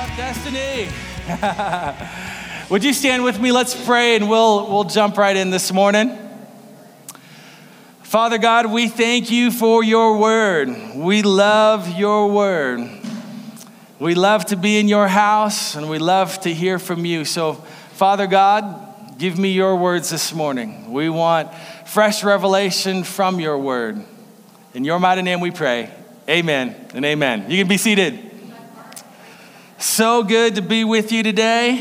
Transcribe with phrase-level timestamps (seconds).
[0.00, 0.88] up, Destiny?
[2.70, 3.52] Would you stand with me?
[3.52, 6.16] Let's pray and we'll, we'll jump right in this morning.
[8.02, 10.94] Father God, we thank you for your word.
[10.94, 12.88] We love your word.
[13.98, 17.26] We love to be in your house and we love to hear from you.
[17.26, 17.54] So,
[17.92, 20.92] Father God, give me your words this morning.
[20.92, 21.52] We want
[21.84, 24.02] fresh revelation from your word.
[24.72, 25.92] In your mighty name we pray.
[26.26, 27.50] Amen and amen.
[27.50, 28.29] You can be seated.
[29.80, 31.80] So good to be with you today.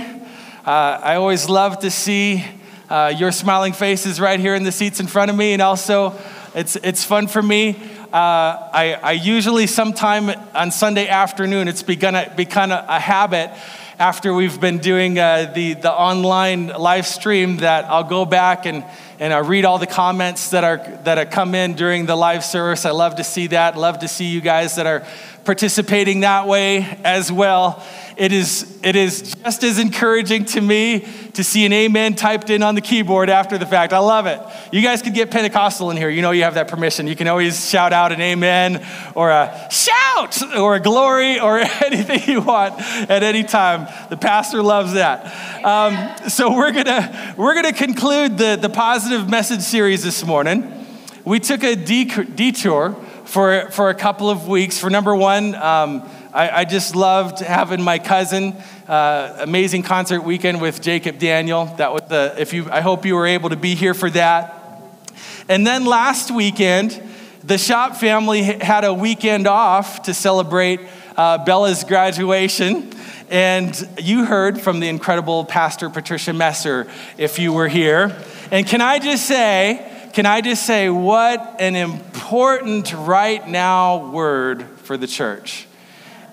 [0.66, 0.70] Uh,
[1.04, 2.46] I always love to see
[2.90, 6.18] uh, your smiling faces right here in the seats in front of me, and also
[6.56, 7.76] it's, it's fun for me.
[8.14, 13.52] Uh, I, I, usually, sometime on Sunday afternoon, it's begun a, become a, a habit
[14.00, 18.86] after we've been doing uh, the, the online live stream that I'll go back and,
[19.20, 22.46] and I read all the comments that, are, that have come in during the live
[22.46, 22.86] service.
[22.86, 23.78] I love to see that.
[23.78, 25.06] Love to see you guys that are
[25.50, 27.84] participating that way as well.
[28.18, 32.62] It is, it is just as encouraging to me to see an amen typed in
[32.62, 33.92] on the keyboard after the fact.
[33.92, 34.40] I love it.
[34.72, 36.08] You guys could get Pentecostal in here.
[36.08, 37.08] You know you have that permission.
[37.08, 42.32] You can always shout out an amen or a shout or a glory or anything
[42.32, 43.88] you want at any time.
[44.12, 45.66] The pastor loves that.
[45.66, 50.76] Um, so we're gonna we're gonna conclude the, the positive message series this morning.
[51.26, 52.96] We took a detour
[53.30, 54.80] for, for a couple of weeks.
[54.80, 58.56] For number one, um, I, I, just loved having my cousin.
[58.88, 61.66] Uh, amazing concert weekend with Jacob Daniel.
[61.78, 64.56] That was the, if you, I hope you were able to be here for that.
[65.48, 67.00] And then last weekend,
[67.44, 70.80] the shop family had a weekend off to celebrate
[71.16, 72.92] uh, Bella's graduation.
[73.30, 76.90] And you heard from the incredible Pastor Patricia Messer
[77.20, 78.20] if you were here.
[78.50, 79.89] And can I just say,
[80.20, 85.66] can I just say, what an important right now word for the church?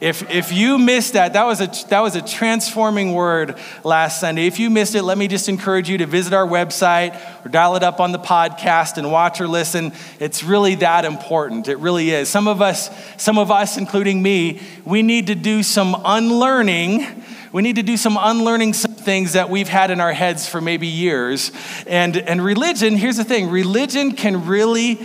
[0.00, 4.49] If, if you missed that, that was, a, that was a transforming word last Sunday.
[4.49, 7.15] If you missed it, let me just encourage you to visit our website
[7.47, 9.93] or dial it up on the podcast and watch or listen.
[10.19, 11.69] It's really that important.
[11.69, 12.28] It really is.
[12.28, 12.91] Some of us,
[13.22, 17.22] some of us, including me, we need to do some unlearning
[17.56, 18.75] we need to do some unlearning
[19.06, 21.53] things that we've had in our heads for maybe years.
[21.87, 24.99] And, and religion, here's the thing religion can really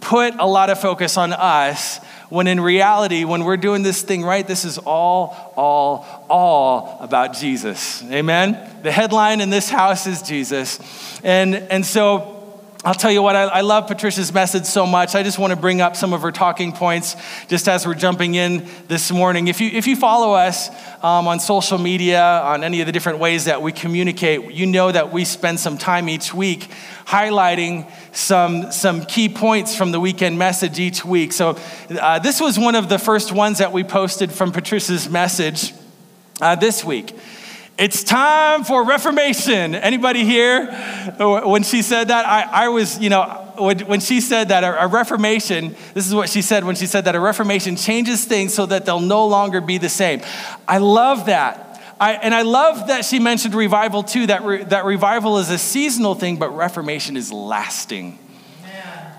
[0.00, 1.98] put a lot of focus on us
[2.30, 7.34] when in reality, when we're doing this thing right, this is all, all, all about
[7.34, 8.02] Jesus.
[8.10, 8.58] Amen?
[8.82, 10.80] The headline in this house is Jesus.
[11.22, 12.33] And, and so,
[12.86, 15.14] I'll tell you what, I, I, love Patricia's message so much.
[15.14, 17.16] I just want to bring up some of her talking points
[17.48, 19.48] just as we're jumping in this morning.
[19.48, 20.68] If you, if you follow us
[21.02, 24.92] um, on social media, on any of the different ways that we communicate, you know
[24.92, 26.68] that we spend some time each week
[27.06, 31.32] highlighting some, some key points from the weekend message each week.
[31.32, 31.56] So
[31.88, 35.72] uh, this was one of the first ones that we posted from Patricia's message
[36.42, 37.16] uh, this week.
[37.76, 39.74] It's time for Reformation.
[39.74, 40.70] Anybody here?
[41.18, 43.24] When she said that, I, I was, you know,
[43.58, 47.16] when she said that a, Reformation, this is what she said when she said that
[47.16, 50.20] a Reformation changes things so that they'll no longer be the same.
[50.68, 51.82] I love that.
[51.98, 55.58] I, and I love that she mentioned revival too, that, re, that revival is a
[55.58, 58.20] seasonal thing, but Reformation is lasting.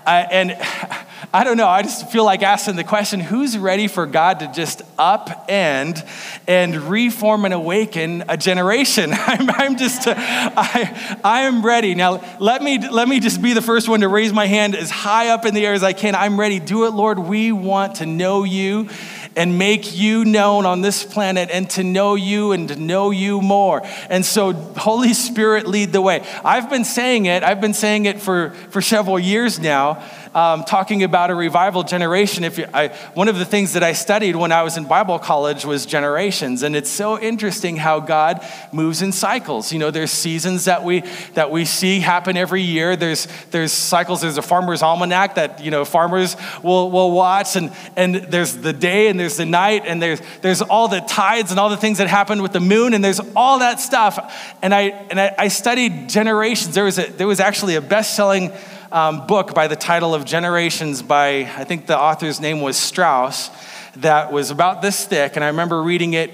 [0.06, 0.50] I, and
[1.32, 4.52] I don't know, I just feel like asking the question who's ready for God to
[4.52, 6.08] just upend
[6.46, 9.10] and reform and awaken a generation?
[9.12, 11.94] I'm, I'm just, I, I am ready.
[11.94, 14.90] Now, let me, let me just be the first one to raise my hand as
[14.90, 16.14] high up in the air as I can.
[16.14, 16.60] I'm ready.
[16.60, 17.18] Do it, Lord.
[17.18, 18.88] We want to know you
[19.36, 23.42] and make you known on this planet and to know you and to know you
[23.42, 23.82] more.
[24.08, 26.26] And so, Holy Spirit, lead the way.
[26.42, 30.02] I've been saying it, I've been saying it for, for several years now
[30.36, 32.44] um, talking about a revival generation.
[32.44, 35.18] If you, I, one of the things that I studied when I was in Bible
[35.18, 39.72] college was generations, and it's so interesting how God moves in cycles.
[39.72, 42.96] You know, there's seasons that we that we see happen every year.
[42.96, 44.20] There's there's cycles.
[44.20, 48.74] There's a farmer's almanac that you know farmers will will watch, and and there's the
[48.74, 51.96] day and there's the night, and there's there's all the tides and all the things
[51.96, 54.54] that happen with the moon, and there's all that stuff.
[54.60, 56.74] And I and I, I studied generations.
[56.74, 58.52] There was a, there was actually a best selling
[58.92, 63.50] um, book by the title of Generations by, I think the author's name was Strauss,
[63.96, 65.36] that was about this thick.
[65.36, 66.32] And I remember reading it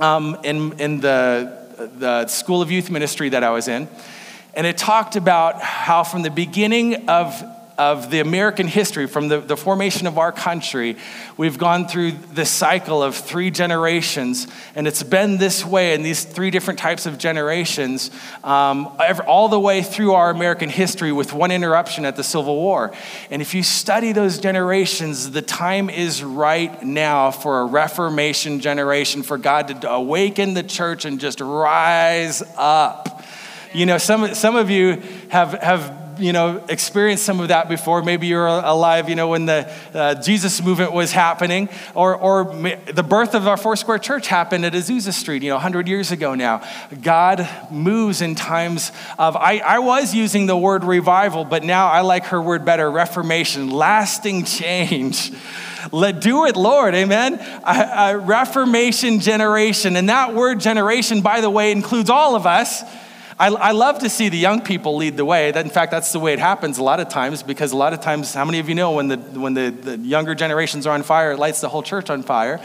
[0.00, 3.88] um, in, in the, the School of Youth Ministry that I was in.
[4.54, 7.42] And it talked about how from the beginning of
[7.78, 10.96] of the American history, from the, the formation of our country,
[11.36, 16.24] we've gone through this cycle of three generations, and it's been this way in these
[16.24, 18.10] three different types of generations,
[18.42, 18.86] um,
[19.26, 22.92] all the way through our American history with one interruption at the Civil War.
[23.30, 29.22] And if you study those generations, the time is right now for a Reformation generation,
[29.22, 33.24] for God to awaken the church and just rise up.
[33.72, 38.02] You know, some, some of you have, have you know, experienced some of that before.
[38.02, 42.44] Maybe you're alive, you know, when the uh, Jesus movement was happening, or, or
[42.92, 46.34] the birth of our Foursquare Church happened at Azusa Street, you know, 100 years ago
[46.34, 46.62] now.
[47.00, 52.00] God moves in times of, I, I was using the word revival, but now I
[52.00, 55.32] like her word better reformation, lasting change.
[55.92, 56.94] Let do it, Lord.
[56.94, 57.34] Amen.
[57.64, 59.96] A, a Reformation generation.
[59.96, 62.82] And that word generation, by the way, includes all of us.
[63.40, 65.52] I, I love to see the young people lead the way.
[65.52, 67.92] That, in fact, that's the way it happens a lot of times because a lot
[67.92, 70.94] of times, how many of you know when the, when the, the younger generations are
[70.94, 72.60] on fire, it lights the whole church on fire?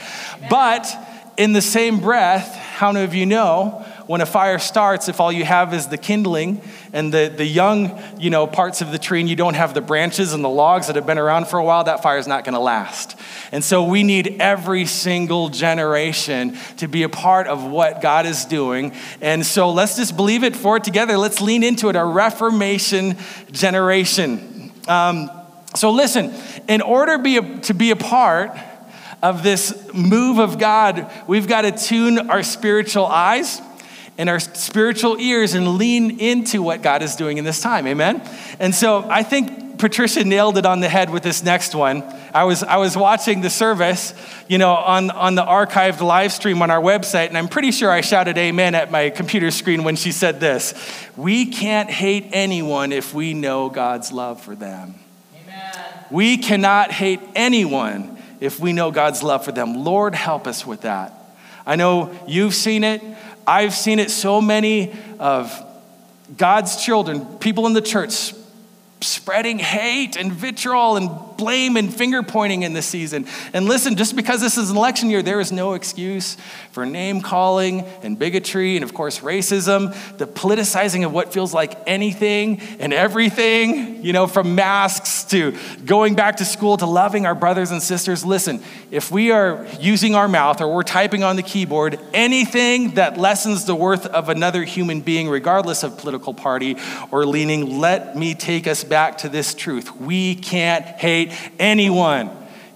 [0.50, 0.92] But
[1.38, 5.32] in the same breath, how many of you know when a fire starts, if all
[5.32, 6.62] you have is the kindling
[6.94, 9.82] and the, the young, you know, parts of the tree and you don't have the
[9.82, 12.46] branches and the logs that have been around for a while, that fire is not
[12.46, 13.20] going to last.
[13.52, 18.46] And so we need every single generation to be a part of what God is
[18.46, 18.94] doing.
[19.22, 21.18] And so let's just believe it for it together.
[21.18, 23.18] Let's lean into it, a Reformation
[23.52, 24.72] generation.
[24.88, 25.32] Um,
[25.76, 26.32] so listen,
[26.68, 28.56] in order be a, to be a part
[29.24, 33.62] of this move of God, we've got to tune our spiritual eyes
[34.18, 37.88] and our spiritual ears and lean into what God is doing in this time.
[37.88, 38.22] Amen?
[38.60, 42.04] And so I think Patricia nailed it on the head with this next one.
[42.34, 44.14] I was, I was watching the service,
[44.48, 47.92] you know, on, on the archived live stream on our website, and I'm pretty sure
[47.92, 50.74] I shouted amen at my computer screen when she said this
[51.18, 54.96] We can't hate anyone if we know God's love for them.
[55.44, 55.76] Amen.
[56.12, 59.84] We cannot hate anyone if we know God's love for them.
[59.84, 61.14] Lord, help us with that.
[61.66, 63.02] I know you've seen it.
[63.46, 65.52] I've seen it so many of
[66.38, 68.34] God's children, people in the church,
[69.04, 73.28] spreading hate and vitriol and blame and finger pointing in this season.
[73.54, 76.38] And listen, just because this is an election year, there is no excuse
[76.72, 81.78] for name calling and bigotry and, of course, racism, the politicizing of what feels like
[81.86, 87.36] anything and everything, you know, from masks to going back to school to loving our
[87.36, 88.26] brothers and sisters.
[88.26, 93.18] Listen, if we are using our mouth or we're typing on the keyboard, anything that
[93.18, 96.78] lessens the worth of another human being, regardless of political party
[97.12, 99.96] or leaning, let me take us back to this truth.
[100.00, 102.30] We can't hate anyone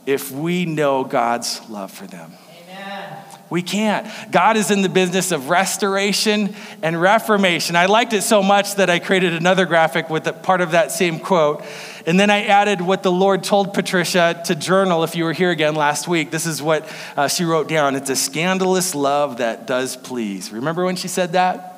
[0.05, 2.33] if we know God's love for them.
[2.63, 3.17] Amen.
[3.49, 4.07] We can't.
[4.31, 7.75] God is in the business of restoration and reformation.
[7.75, 10.91] I liked it so much that I created another graphic with a part of that
[10.91, 11.63] same quote.
[12.05, 15.51] And then I added what the Lord told Patricia to journal if you were here
[15.51, 16.31] again last week.
[16.31, 20.51] This is what uh, she wrote down It's a scandalous love that does please.
[20.51, 21.73] Remember when she said that?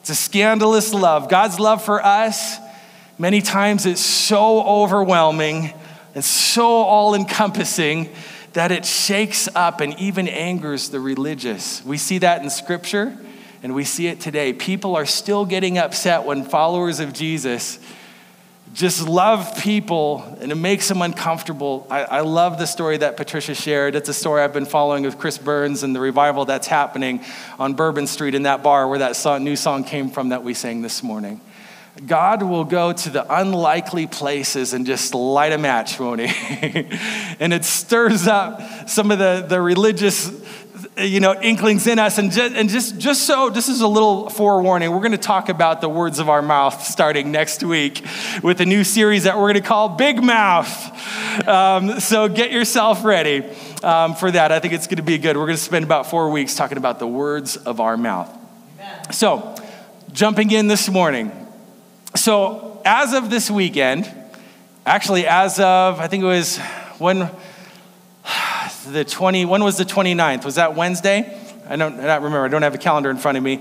[0.00, 1.28] It's a scandalous love.
[1.28, 2.56] God's love for us,
[3.18, 5.74] many times, it's so overwhelming
[6.14, 8.10] and so all encompassing
[8.54, 11.84] that it shakes up and even angers the religious.
[11.84, 13.16] We see that in scripture
[13.62, 14.52] and we see it today.
[14.52, 17.78] People are still getting upset when followers of Jesus
[18.74, 21.86] just love people and it makes them uncomfortable.
[21.90, 23.94] I, I, love the story that Patricia shared.
[23.94, 27.24] It's a story I've been following of Chris Burns and the revival that's happening
[27.58, 30.54] on Bourbon Street in that bar where that song, new song came from that we
[30.54, 31.40] sang this morning.
[32.06, 36.26] God will go to the unlikely places and just light a match, won't he?
[37.40, 40.30] and it stirs up some of the, the religious
[40.96, 42.18] you know inklings in us.
[42.18, 44.90] And just, and just just so this is a little forewarning.
[44.90, 48.04] We're going to talk about the words of our mouth starting next week
[48.42, 51.48] with a new series that we're going to call big mouth.
[51.48, 53.44] Um, so get yourself ready
[53.82, 54.52] um, for that.
[54.52, 55.36] I think it's going to be good.
[55.36, 58.34] We're going to spend about four weeks talking about the words of our mouth.
[58.80, 59.12] Amen.
[59.12, 59.56] so
[60.12, 61.47] jumping in this morning
[62.16, 64.10] so, as of this weekend,
[64.86, 66.58] actually, as of, I think it was
[66.98, 67.30] when
[68.88, 70.44] the 20, when was the 29th?
[70.44, 71.38] Was that Wednesday?
[71.70, 72.46] I don't, I don't remember.
[72.46, 73.56] I don't have a calendar in front of me.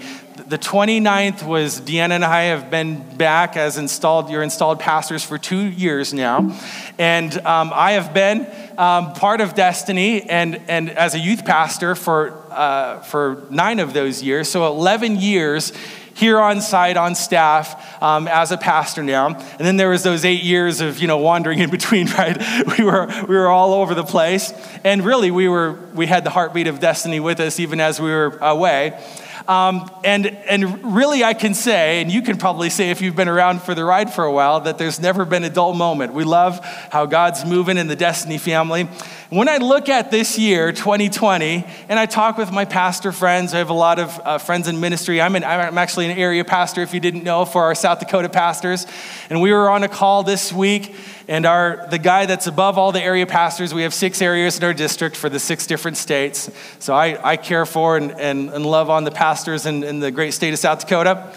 [0.47, 5.37] The 29th was Deanna and I have been back as installed, you're installed pastors for
[5.37, 6.57] two years now.
[6.97, 11.95] And um, I have been um, part of Destiny and, and as a youth pastor
[11.95, 14.49] for, uh, for nine of those years.
[14.49, 15.73] So 11 years
[16.17, 19.27] here on site, on staff, um, as a pastor now.
[19.27, 22.35] And then there was those eight years of, you know, wandering in between, right?
[22.75, 24.51] We were, we were all over the place.
[24.83, 28.09] And really, we, were, we had the heartbeat of destiny with us even as we
[28.09, 28.99] were away.
[29.47, 33.29] Um, and, and really, I can say, and you can probably say if you've been
[33.29, 36.13] around for the ride for a while, that there's never been a dull moment.
[36.13, 36.59] We love
[36.91, 38.89] how God's moving in the Destiny family.
[39.29, 43.57] When I look at this year, 2020, and I talk with my pastor friends, I
[43.57, 45.19] have a lot of uh, friends in ministry.
[45.19, 48.87] I'm, I'm actually an area pastor, if you didn't know, for our South Dakota pastors.
[49.29, 50.95] And we were on a call this week,
[51.27, 54.63] and our, the guy that's above all the area pastors, we have six areas in
[54.63, 56.49] our district for the six different states.
[56.79, 60.09] So I, I care for and, and, and love on the pastors in, in the
[60.09, 61.33] great state of South Dakota.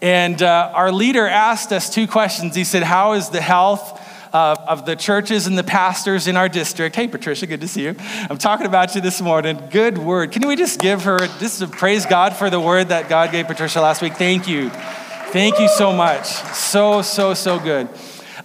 [0.00, 2.54] And uh, our leader asked us two questions.
[2.54, 3.98] He said, How is the health?
[4.32, 6.96] Uh, of the churches and the pastors in our district.
[6.96, 7.94] Hey, Patricia, good to see you.
[8.30, 9.62] I'm talking about you this morning.
[9.70, 10.32] Good word.
[10.32, 13.80] Can we just give her, just praise God for the word that God gave Patricia
[13.80, 14.14] last week?
[14.14, 14.70] Thank you.
[14.70, 16.26] Thank you so much.
[16.26, 17.88] So, so, so good.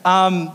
[0.05, 0.51] Um,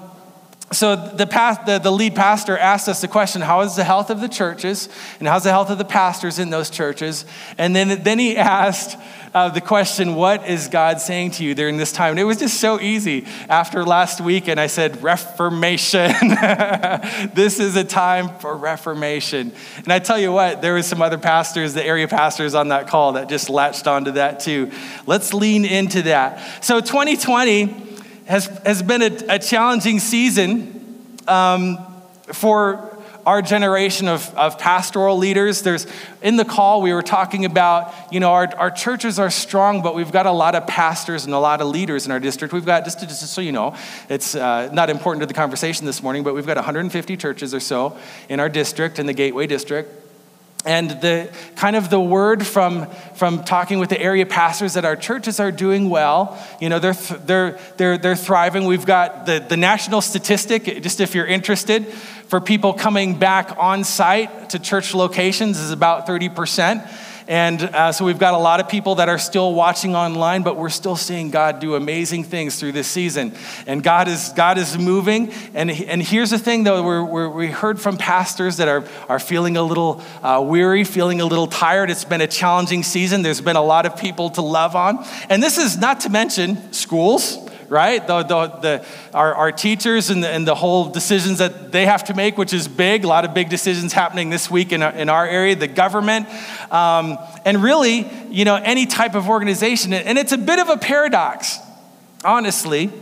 [0.72, 4.10] so the, past, the, the, lead pastor asked us the question how is the health
[4.10, 4.88] of the churches
[5.18, 7.24] and how's the health of the pastors in those churches
[7.58, 8.96] and then, then he asked
[9.34, 12.10] uh, the question, What is God saying to you during this time?
[12.10, 13.26] And it was just so easy.
[13.48, 16.12] After last week, and I said, Reformation.
[17.34, 19.52] this is a time for reformation.
[19.78, 22.88] And I tell you what, there was some other pastors, the area pastors on that
[22.88, 24.70] call that just latched onto that too.
[25.06, 26.64] Let's lean into that.
[26.64, 27.91] So 2020
[28.32, 31.76] has, has been a, a challenging season um,
[32.32, 32.88] for
[33.26, 35.60] our generation of, of pastoral leaders.
[35.60, 35.86] There's
[36.22, 39.94] in the call we were talking about, you know, our, our churches are strong, but
[39.94, 42.54] we've got a lot of pastors and a lot of leaders in our district.
[42.54, 43.76] We've got, just, to, just so you know,
[44.08, 47.60] it's uh, not important to the conversation this morning, but we've got 150 churches or
[47.60, 47.98] so
[48.30, 50.01] in our district, in the Gateway District.
[50.64, 54.94] And the kind of the word from, from talking with the area pastors that our
[54.94, 56.40] churches are doing well.
[56.60, 58.66] You know, they're, they're, they're, they're thriving.
[58.66, 63.84] We've got the, the national statistic, just if you're interested, for people coming back on
[63.84, 66.88] site to church locations is about 30%.
[67.28, 70.56] And uh, so we've got a lot of people that are still watching online, but
[70.56, 73.34] we're still seeing God do amazing things through this season.
[73.66, 75.32] And God is, God is moving.
[75.54, 79.18] And, and here's the thing, though, we're, we're, we heard from pastors that are, are
[79.18, 81.90] feeling a little uh, weary, feeling a little tired.
[81.90, 83.22] It's been a challenging season.
[83.22, 85.04] There's been a lot of people to love on.
[85.28, 87.38] And this is not to mention schools
[87.72, 88.06] right?
[88.06, 92.04] The, the, the, our, our teachers and the, and the whole decisions that they have
[92.04, 94.92] to make, which is big, a lot of big decisions happening this week in our,
[94.92, 96.28] in our area, the government,
[96.70, 99.94] um, and really, you know, any type of organization.
[99.94, 101.58] And it's a bit of a paradox,
[102.22, 102.92] honestly.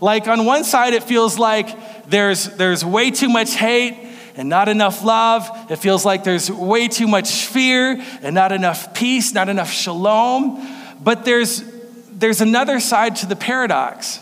[0.00, 4.70] Like on one side, it feels like there's, there's way too much hate and not
[4.70, 5.50] enough love.
[5.70, 10.66] It feels like there's way too much fear and not enough peace, not enough shalom.
[10.98, 11.73] But there's
[12.14, 14.20] there's another side to the paradox.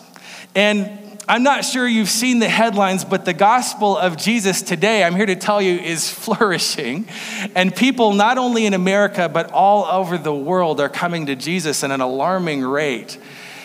[0.55, 5.15] And I'm not sure you've seen the headlines, but the gospel of Jesus today, I'm
[5.15, 7.07] here to tell you, is flourishing.
[7.55, 11.85] And people, not only in America, but all over the world, are coming to Jesus
[11.85, 13.19] at an alarming rate.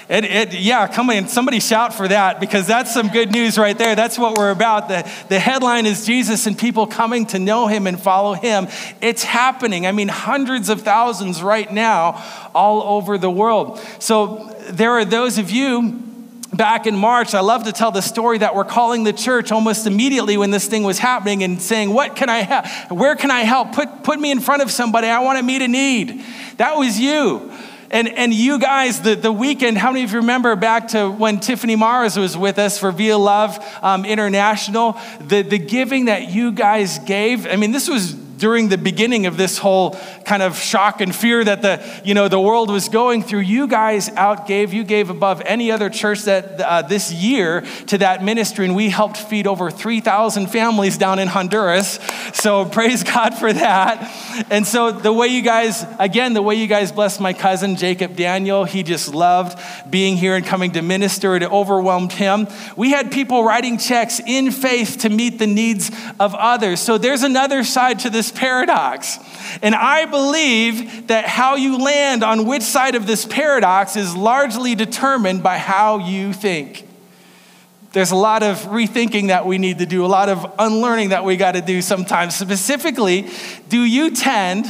[0.10, 1.28] It, it, yeah, come in.
[1.28, 3.94] Somebody shout for that because that's some good news right there.
[3.94, 4.88] That's what we're about.
[4.88, 8.70] The, the headline is Jesus and people coming to know him and follow him.
[9.02, 9.86] It's happening.
[9.86, 12.24] I mean, hundreds of thousands right now
[12.56, 13.82] all over the world.
[14.00, 16.04] So there are those of you
[16.54, 19.86] back in March, I love to tell the story that we're calling the church almost
[19.86, 22.66] immediately when this thing was happening and saying, What can I help?
[22.92, 23.74] Where can I help?
[23.74, 25.08] Put, put me in front of somebody.
[25.08, 26.24] I want to meet a need.
[26.58, 27.52] That was you.
[27.90, 31.40] And, and you guys, the, the weekend, how many of you remember back to when
[31.40, 35.00] Tiffany Mars was with us for Via Love um, International?
[35.22, 39.38] The, the giving that you guys gave, I mean, this was during the beginning of
[39.38, 43.24] this whole kind of shock and fear that the, you know, the world was going
[43.24, 47.98] through, you guys outgave, you gave above any other church that uh, this year to
[47.98, 52.00] that ministry, and we helped feed over 3,000 families down in Honduras.
[52.34, 54.46] So praise God for that.
[54.50, 58.16] And so the way you guys, again, the way you guys blessed my cousin Jacob
[58.16, 61.36] Daniel, he just loved being here and coming to minister.
[61.36, 62.48] It overwhelmed him.
[62.76, 66.80] We had people writing checks in faith to meet the needs of others.
[66.80, 69.18] So there's another side to this this paradox.
[69.62, 74.76] And I believe that how you land on which side of this paradox is largely
[74.76, 76.88] determined by how you think.
[77.94, 81.24] There's a lot of rethinking that we need to do, a lot of unlearning that
[81.24, 82.36] we got to do sometimes.
[82.36, 83.30] Specifically,
[83.70, 84.66] do you tend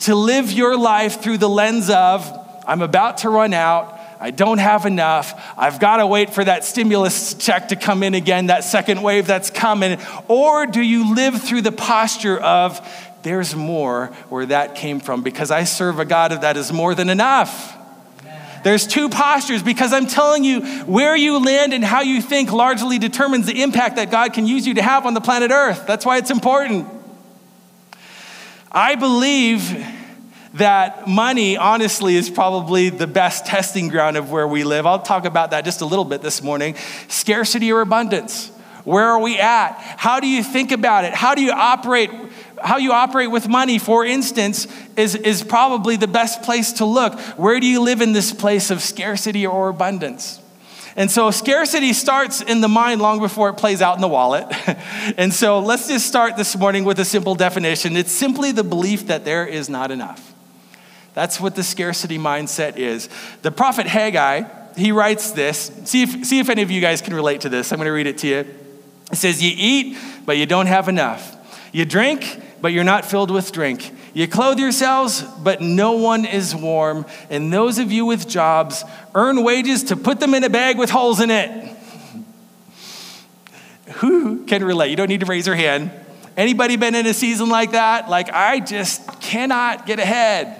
[0.00, 2.30] to live your life through the lens of,
[2.66, 5.42] I'm about to run out, I don't have enough.
[5.56, 9.26] I've got to wait for that stimulus check to come in again, that second wave
[9.26, 9.98] that's coming?
[10.28, 12.86] Or do you live through the posture of,
[13.22, 17.08] there's more where that came from because I serve a God that is more than
[17.08, 17.78] enough?
[18.62, 22.98] There's two postures because I'm telling you, where you land and how you think largely
[22.98, 25.86] determines the impact that God can use you to have on the planet Earth.
[25.86, 26.86] That's why it's important.
[28.70, 29.96] I believe
[30.54, 34.86] that money, honestly, is probably the best testing ground of where we live.
[34.86, 36.74] I'll talk about that just a little bit this morning.
[37.08, 38.48] Scarcity or abundance?
[38.84, 39.74] Where are we at?
[39.98, 41.14] How do you think about it?
[41.14, 42.10] How do you operate?
[42.62, 44.66] How you operate with money, for instance,
[44.96, 47.18] is, is probably the best place to look.
[47.38, 50.40] Where do you live in this place of scarcity or abundance?
[50.96, 54.46] And so scarcity starts in the mind long before it plays out in the wallet.
[55.16, 59.06] and so let's just start this morning with a simple definition it's simply the belief
[59.06, 60.29] that there is not enough.
[61.14, 63.08] That's what the scarcity mindset is.
[63.42, 64.44] The prophet Haggai,
[64.76, 65.70] he writes this.
[65.84, 67.72] See if, see if any of you guys can relate to this.
[67.72, 68.46] I'm going to read it to you.
[69.10, 71.36] It says, You eat, but you don't have enough.
[71.72, 73.92] You drink, but you're not filled with drink.
[74.12, 77.06] You clothe yourselves, but no one is warm.
[77.28, 80.90] And those of you with jobs earn wages to put them in a bag with
[80.90, 81.76] holes in it.
[83.96, 84.90] Who can relate?
[84.90, 85.90] You don't need to raise your hand.
[86.36, 88.08] Anybody been in a season like that?
[88.08, 90.59] Like, I just cannot get ahead.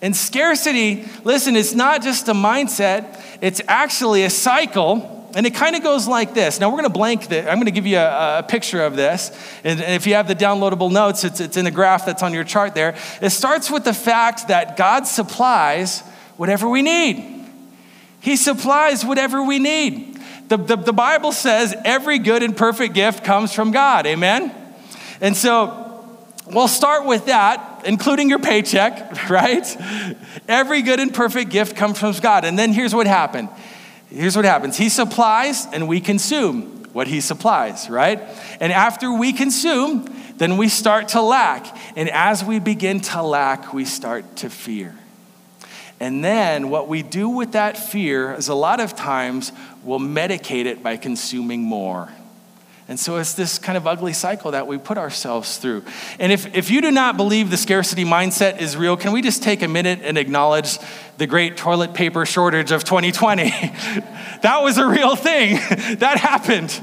[0.00, 5.14] And scarcity, listen, it's not just a mindset, it's actually a cycle.
[5.34, 6.58] And it kind of goes like this.
[6.58, 7.46] Now, we're going to blank this.
[7.46, 9.30] I'm going to give you a, a picture of this.
[9.62, 12.32] And, and, if you have the downloadable notes, it's, it's in the graph that's on
[12.32, 12.96] your chart there.
[13.20, 16.00] It starts with the fact that God supplies
[16.38, 17.44] whatever we need,
[18.20, 20.18] He supplies whatever we need.
[20.48, 24.06] The, the, the Bible says every good and perfect gift comes from God.
[24.06, 24.50] Amen?
[25.20, 25.88] And so,
[26.50, 29.66] We'll start with that, including your paycheck, right?
[30.46, 32.44] Every good and perfect gift comes from God.
[32.44, 33.48] And then here's what happened.
[34.10, 34.76] Here's what happens.
[34.76, 38.20] He supplies and we consume what he supplies, right?
[38.60, 40.06] And after we consume,
[40.38, 41.76] then we start to lack.
[41.96, 44.94] And as we begin to lack, we start to fear.
[46.00, 50.66] And then what we do with that fear is a lot of times we'll medicate
[50.66, 52.08] it by consuming more.
[52.88, 55.84] And so it's this kind of ugly cycle that we put ourselves through.
[56.18, 59.42] And if, if you do not believe the scarcity mindset is real, can we just
[59.42, 60.78] take a minute and acknowledge
[61.18, 63.50] the great toilet paper shortage of 2020?
[64.40, 65.56] that was a real thing.
[65.98, 66.80] that happened.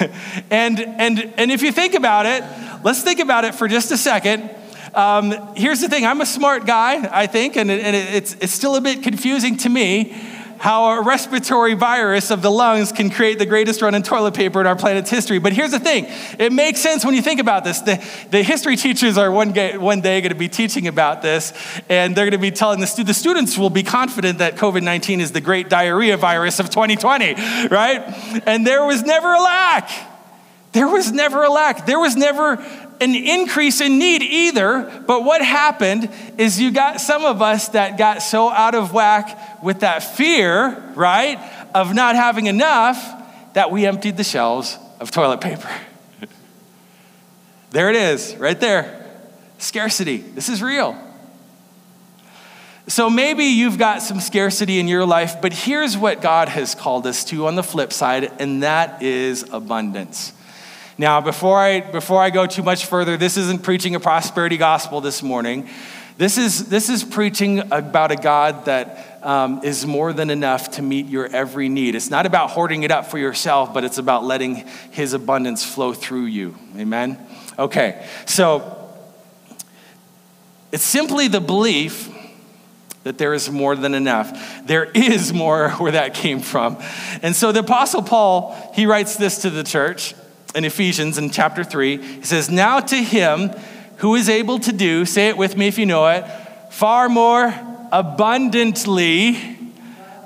[0.50, 2.42] and, and, and if you think about it,
[2.82, 4.48] let's think about it for just a second.
[4.94, 8.52] Um, here's the thing I'm a smart guy, I think, and, it, and it's, it's
[8.52, 10.31] still a bit confusing to me
[10.62, 14.60] how a respiratory virus of the lungs can create the greatest run in toilet paper
[14.60, 15.40] in our planet's history.
[15.40, 16.06] But here's the thing
[16.38, 17.80] it makes sense when you think about this.
[17.80, 21.52] The, the history teachers are one, day, one day going to be teaching about this,
[21.88, 24.84] and they're going to be telling the, stu- the students will be confident that COVID
[24.84, 27.34] 19 is the great diarrhea virus of 2020,
[27.68, 28.42] right?
[28.46, 29.90] And there was never a lack.
[30.70, 31.86] There was never a lack.
[31.86, 32.64] There was never
[33.02, 35.02] an increase in need either.
[35.06, 39.62] But what happened is you got some of us that got so out of whack
[39.62, 41.38] with that fear, right,
[41.74, 42.96] of not having enough
[43.54, 45.68] that we emptied the shelves of toilet paper.
[47.70, 48.98] there it is, right there.
[49.58, 50.18] Scarcity.
[50.18, 50.96] This is real.
[52.88, 57.06] So maybe you've got some scarcity in your life, but here's what God has called
[57.06, 60.32] us to on the flip side, and that is abundance.
[61.02, 65.00] Now, before I, before I go too much further, this isn't preaching a prosperity gospel
[65.00, 65.68] this morning.
[66.16, 70.82] This is, this is preaching about a God that um, is more than enough to
[70.82, 71.96] meet your every need.
[71.96, 75.92] It's not about hoarding it up for yourself, but it's about letting His abundance flow
[75.92, 76.54] through you.
[76.76, 77.18] Amen?
[77.58, 78.88] Okay, so
[80.70, 82.16] it's simply the belief
[83.02, 84.64] that there is more than enough.
[84.68, 86.80] There is more where that came from.
[87.22, 90.14] And so the Apostle Paul, he writes this to the church
[90.54, 92.02] in Ephesians in chapter 3.
[92.02, 93.50] He says, Now to him
[93.96, 96.24] who is able to do, say it with me if you know it,
[96.70, 97.54] far more
[97.92, 99.58] abundantly,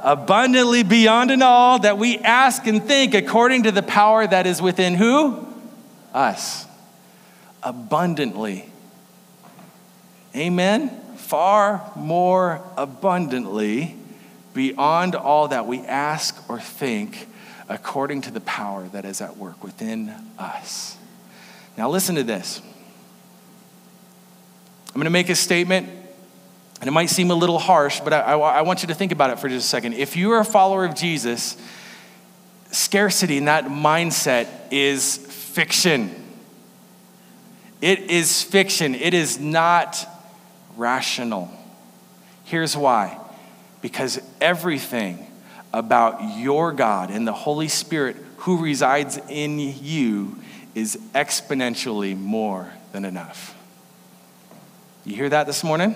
[0.02, 4.62] abundantly beyond and all that we ask and think according to the power that is
[4.62, 5.46] within who?
[6.14, 6.66] Us.
[7.62, 8.70] Abundantly.
[10.34, 10.90] Amen?
[11.16, 13.96] Far more abundantly
[14.54, 17.28] beyond all that we ask or think
[17.68, 20.96] according to the power that is at work within us.
[21.76, 22.61] Now, listen to this.
[24.88, 25.88] I'm going to make a statement,
[26.81, 29.12] and it might seem a little harsh, but I, I, I want you to think
[29.12, 29.94] about it for just a second.
[29.94, 31.57] If you are a follower of Jesus,
[32.70, 36.14] scarcity and that mindset is fiction.
[37.81, 38.94] It is fiction.
[38.94, 40.07] It is not
[40.76, 41.50] rational.
[42.44, 43.18] Here's why
[43.83, 45.25] because everything
[45.76, 50.38] about your God and the Holy Spirit who resides in you
[50.74, 53.54] is exponentially more than enough.
[55.04, 55.94] You hear that this morning?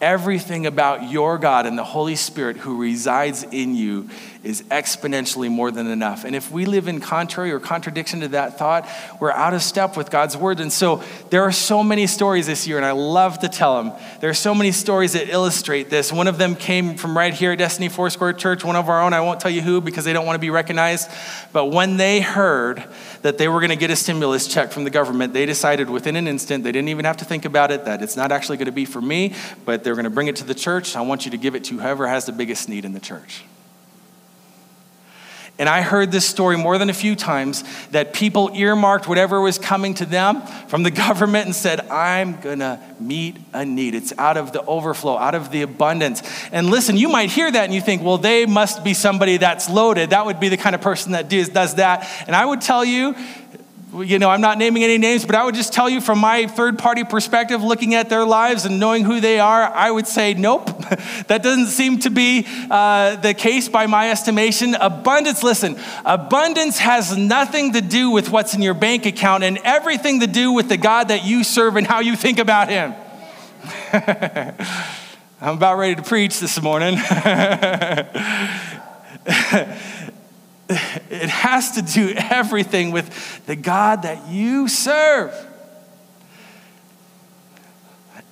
[0.00, 4.08] Everything about your God and the Holy Spirit who resides in you
[4.44, 6.24] is exponentially more than enough.
[6.24, 8.88] And if we live in contrary or contradiction to that thought,
[9.20, 10.60] we're out of step with God's word.
[10.60, 13.92] And so there are so many stories this year, and I love to tell them.
[14.20, 16.12] There are so many stories that illustrate this.
[16.12, 19.12] One of them came from right here at Destiny Foursquare Church, one of our own.
[19.12, 21.10] I won't tell you who because they don't want to be recognized.
[21.52, 22.84] But when they heard
[23.22, 26.16] that they were going to get a stimulus check from the government, they decided within
[26.16, 28.66] an instant, they didn't even have to think about it, that it's not actually going
[28.66, 30.96] to be for me, but they're going to bring it to the church.
[30.96, 33.44] I want you to give it to whoever has the biggest need in the church.
[35.56, 39.56] And I heard this story more than a few times that people earmarked whatever was
[39.56, 43.94] coming to them from the government and said, I'm gonna meet a need.
[43.94, 46.22] It's out of the overflow, out of the abundance.
[46.50, 49.70] And listen, you might hear that and you think, well, they must be somebody that's
[49.70, 50.10] loaded.
[50.10, 52.08] That would be the kind of person that does does that.
[52.26, 53.14] And I would tell you,
[54.02, 56.46] you know, I'm not naming any names, but I would just tell you from my
[56.46, 60.34] third party perspective, looking at their lives and knowing who they are, I would say,
[60.34, 60.66] nope,
[61.28, 64.74] that doesn't seem to be uh, the case by my estimation.
[64.74, 70.20] Abundance, listen, abundance has nothing to do with what's in your bank account and everything
[70.20, 72.94] to do with the God that you serve and how you think about Him.
[75.40, 76.98] I'm about ready to preach this morning.
[80.68, 85.34] it has to do everything with the God that you serve.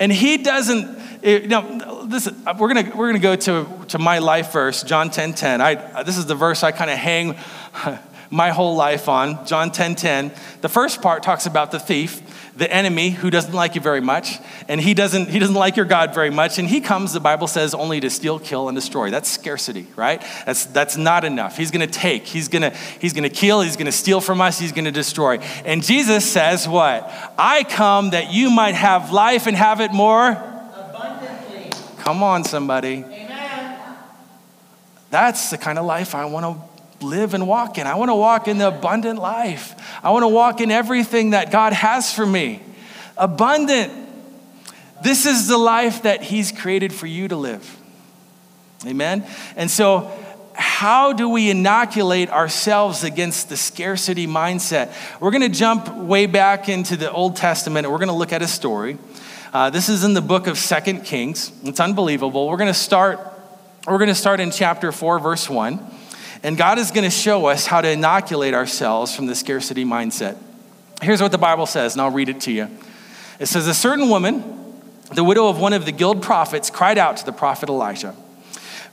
[0.00, 4.52] And he doesn't, you know, this, we're gonna, we're gonna go to, to my life
[4.52, 5.60] verse, John 10 10.
[5.60, 7.36] I, uh, this is the verse I kind of hang
[8.30, 10.32] my whole life on, John 10 10.
[10.60, 12.21] The first part talks about the thief
[12.56, 14.38] the enemy who doesn't like you very much,
[14.68, 17.46] and he doesn't, he doesn't like your God very much, and he comes, the Bible
[17.46, 19.10] says, only to steal, kill, and destroy.
[19.10, 20.22] That's scarcity, right?
[20.44, 21.56] That's, that's not enough.
[21.56, 24.92] He's gonna take, he's gonna, he's gonna kill, he's gonna steal from us, he's gonna
[24.92, 25.38] destroy.
[25.64, 27.10] And Jesus says, What?
[27.38, 31.70] I come that you might have life and have it more abundantly.
[31.98, 33.04] Come on, somebody.
[33.04, 33.78] Amen.
[35.10, 36.60] That's the kind of life I wanna
[37.02, 37.86] live and walk in.
[37.86, 39.74] I want to walk in the abundant life.
[40.02, 42.62] I want to walk in everything that God has for me.
[43.16, 43.92] Abundant.
[45.02, 47.78] This is the life that He's created for you to live.
[48.86, 49.26] Amen?
[49.56, 50.10] And so,
[50.54, 54.94] how do we inoculate ourselves against the scarcity mindset?
[55.20, 58.32] We're going to jump way back into the Old Testament and we're going to look
[58.32, 58.98] at a story.
[59.52, 61.52] Uh, this is in the book of Second Kings.
[61.64, 62.48] It's unbelievable.
[62.48, 63.20] We're going to start.
[63.86, 65.78] We're going to start in chapter 4, verse 1.
[66.42, 70.36] And God is going to show us how to inoculate ourselves from the scarcity mindset.
[71.00, 72.68] Here's what the Bible says, and I'll read it to you.
[73.38, 74.42] It says, A certain woman,
[75.14, 78.14] the widow of one of the guild prophets, cried out to the prophet Elisha.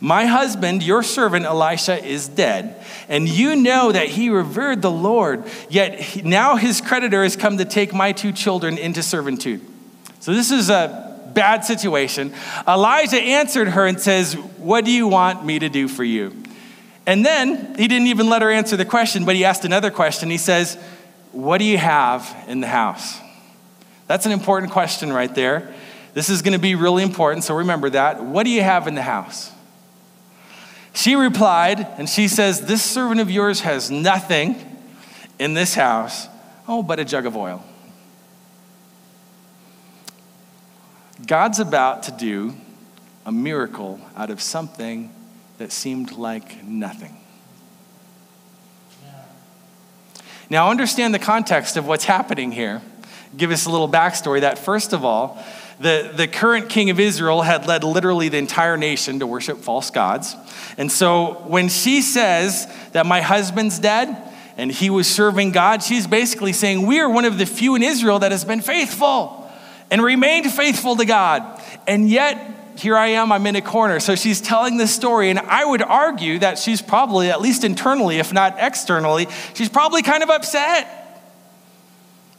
[0.01, 5.43] My husband, your servant Elisha, is dead, and you know that he revered the Lord,
[5.69, 9.61] yet now his creditor has come to take my two children into servitude.
[10.21, 12.33] So this is a bad situation.
[12.67, 16.35] Elijah answered her and says, What do you want me to do for you?
[17.09, 20.29] And then he didn't even let her answer the question, but he asked another question.
[20.29, 20.75] He says,
[21.31, 23.19] What do you have in the house?
[24.05, 25.73] That's an important question right there.
[26.13, 28.23] This is going to be really important, so remember that.
[28.23, 29.51] What do you have in the house?
[30.93, 34.55] She replied, and she says, This servant of yours has nothing
[35.39, 36.27] in this house,
[36.67, 37.65] oh, but a jug of oil.
[41.25, 42.53] God's about to do
[43.25, 45.11] a miracle out of something
[45.59, 47.17] that seemed like nothing.
[50.49, 52.81] Now, understand the context of what's happening here.
[53.35, 55.37] Give us a little backstory that, first of all,
[55.81, 59.91] the, the current king of Israel had led literally the entire nation to worship false
[59.91, 60.33] gods.
[60.77, 64.17] And so when she says that my husband's dead
[64.55, 67.83] and he was serving God, she's basically saying, We are one of the few in
[67.83, 69.51] Israel that has been faithful
[69.91, 71.61] and remained faithful to God.
[71.85, 73.99] And yet, here I am, I'm in a corner.
[73.99, 78.19] So she's telling this story, and I would argue that she's probably, at least internally,
[78.19, 81.08] if not externally, she's probably kind of upset.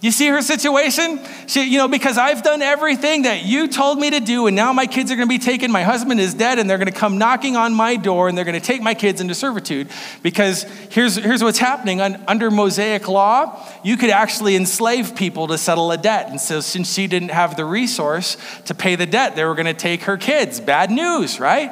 [0.03, 1.21] You see her situation?
[1.47, 4.73] She, you know, because I've done everything that you told me to do, and now
[4.73, 5.71] my kids are going to be taken.
[5.71, 8.47] My husband is dead, and they're going to come knocking on my door, and they're
[8.47, 9.91] going to take my kids into servitude.
[10.23, 15.93] Because here's, here's what's happening under Mosaic law you could actually enslave people to settle
[15.93, 16.31] a debt.
[16.31, 19.67] And so, since she didn't have the resource to pay the debt, they were going
[19.67, 20.61] to take her kids.
[20.61, 21.71] Bad news, right?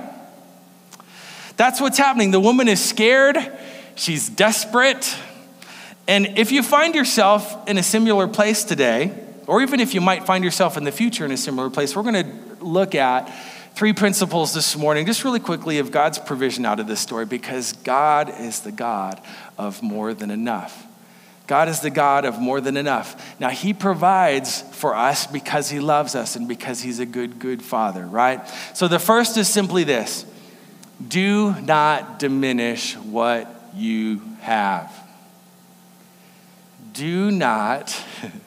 [1.56, 2.30] That's what's happening.
[2.30, 3.38] The woman is scared,
[3.94, 5.16] she's desperate.
[6.08, 9.12] And if you find yourself in a similar place today,
[9.46, 12.02] or even if you might find yourself in the future in a similar place, we're
[12.02, 13.30] going to look at
[13.74, 17.74] three principles this morning, just really quickly, of God's provision out of this story, because
[17.74, 19.20] God is the God
[19.58, 20.86] of more than enough.
[21.46, 23.38] God is the God of more than enough.
[23.38, 27.62] Now, He provides for us because He loves us and because He's a good, good
[27.62, 28.40] Father, right?
[28.74, 30.24] So the first is simply this
[31.06, 34.97] do not diminish what you have.
[36.98, 37.96] Do not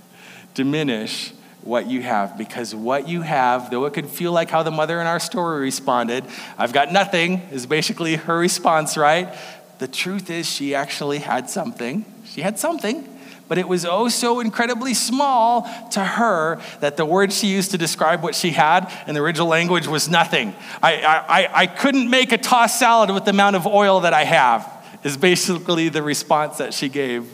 [0.55, 4.71] diminish what you have because what you have, though it could feel like how the
[4.71, 6.25] mother in our story responded,
[6.57, 9.33] I've got nothing, is basically her response, right?
[9.79, 12.03] The truth is, she actually had something.
[12.25, 13.07] She had something,
[13.47, 15.61] but it was oh so incredibly small
[15.91, 19.47] to her that the word she used to describe what she had in the original
[19.47, 20.53] language was nothing.
[20.83, 24.25] I, I, I couldn't make a tossed salad with the amount of oil that I
[24.25, 24.69] have,
[25.05, 27.29] is basically the response that she gave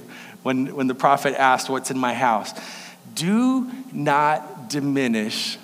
[0.47, 2.53] when, when the prophet asked, What's in my house?
[3.17, 5.57] do not diminish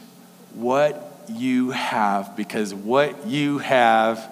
[0.53, 4.29] what you have because what you have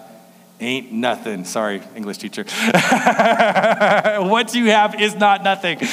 [0.60, 1.46] ain't nothing.
[1.46, 2.44] Sorry, English teacher.
[4.24, 5.78] what you have is not nothing.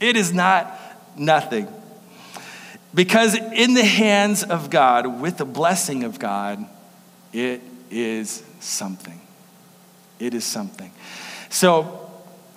[0.00, 0.80] it is not
[1.16, 1.68] nothing.
[2.94, 6.64] Because in the hands of God, with the blessing of God,
[7.32, 9.20] it is something.
[10.18, 10.92] It is something.
[11.52, 12.10] So,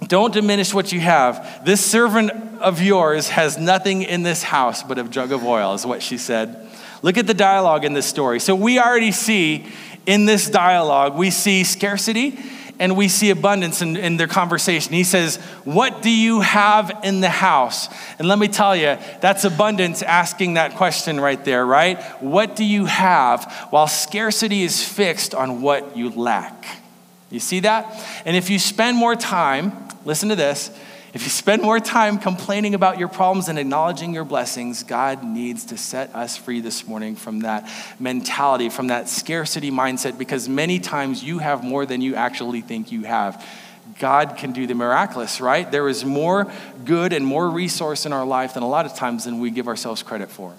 [0.08, 1.66] don't diminish what you have.
[1.66, 2.32] This servant
[2.62, 6.18] of yours has nothing in this house but a jug of oil, is what she
[6.18, 6.70] said.
[7.02, 8.40] Look at the dialogue in this story.
[8.40, 9.66] So we already see
[10.06, 12.40] in this dialogue, we see scarcity
[12.80, 14.94] and we see abundance in, in, their conversation.
[14.94, 17.90] He says, What do you have in the house?
[18.18, 22.02] And let me tell you, that's abundance asking that question right there, right?
[22.22, 23.52] What do you have?
[23.72, 26.85] While scarcity is fixed on what you lack.
[27.36, 28.04] You see that?
[28.26, 30.72] And if you spend more time listen to this.
[31.14, 35.66] If you spend more time complaining about your problems and acknowledging your blessings, God needs
[35.66, 37.70] to set us free this morning from that
[38.00, 42.92] mentality, from that scarcity mindset, because many times you have more than you actually think
[42.92, 43.46] you have.
[43.98, 45.70] God can do the miraculous, right?
[45.72, 46.52] There is more
[46.84, 49.70] good and more resource in our life than a lot of times than we give
[49.70, 50.54] ourselves credit for.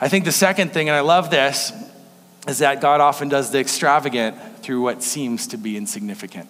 [0.00, 1.70] I think the second thing, and I love this,
[2.46, 6.48] is that God often does the extravagant through what seems to be insignificant.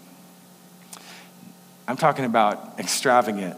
[1.89, 3.57] I'm talking about extravagant.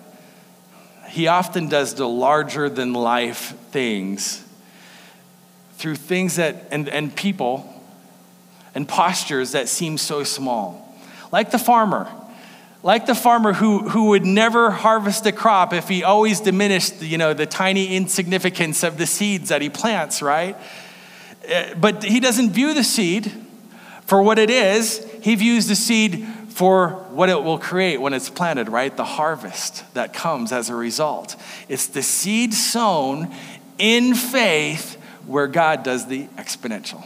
[1.08, 4.44] He often does the larger than life things
[5.76, 7.74] through things that, and, and people
[8.74, 10.96] and postures that seem so small.
[11.32, 12.10] Like the farmer.
[12.82, 17.18] Like the farmer who, who would never harvest a crop if he always diminished you
[17.18, 20.56] know, the tiny insignificance of the seeds that he plants, right?
[21.48, 23.32] Eh, but he doesn't view the seed
[24.04, 28.30] for what it is, he views the seed for what it will create when it's
[28.30, 28.96] planted, right?
[28.96, 31.36] The harvest that comes as a result.
[31.68, 33.32] It's the seed sown
[33.78, 37.04] in faith where God does the exponential.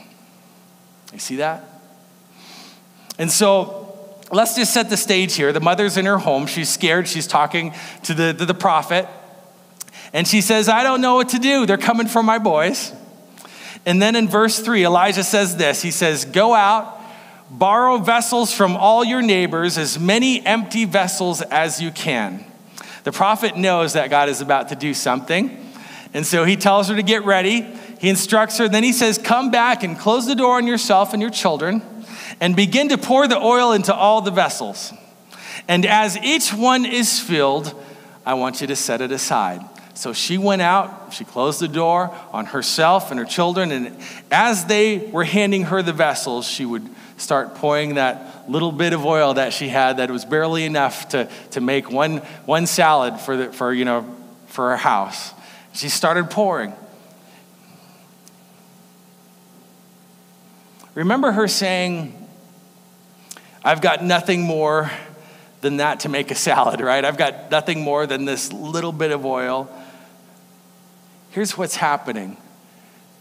[1.13, 1.65] You see that?
[3.19, 5.53] And so let's just set the stage here.
[5.53, 6.47] The mother's in her home.
[6.47, 7.07] She's scared.
[7.09, 7.75] She's talking
[8.05, 9.09] to the, to the prophet.
[10.13, 11.67] And she says, I don't know what to do.
[11.67, 12.93] They're coming for my boys.
[13.85, 17.03] And then in verse 3, Elijah says this He says, Go out
[17.53, 22.43] Borrow vessels from all your neighbors, as many empty vessels as you can.
[23.05, 25.59] The prophet knows that God is about to do something.
[26.15, 27.61] And so he tells her to get ready.
[28.01, 28.71] He instructs her.
[28.71, 31.83] Then he says, Come back and close the door on yourself and your children
[32.41, 34.91] and begin to pour the oil into all the vessels.
[35.69, 37.75] And as each one is filled,
[38.25, 39.61] I want you to set it aside.
[40.03, 43.97] So she went out, she closed the door on herself and her children, and
[44.33, 49.07] as they were handing her the vessels, she would start pouring that little bit of
[49.07, 53.37] oil that she had that was barely enough to, to make one, one salad for,
[53.37, 54.13] the, for, you know,
[54.49, 55.35] for her house.
[55.73, 56.73] She started pouring.
[60.97, 62.29] Remember her saying,
[63.65, 64.91] I've got nothing more
[65.61, 67.05] than that to make a salad, right?
[67.05, 69.71] I've got nothing more than this little bit of oil.
[71.33, 72.37] Here's what's happening.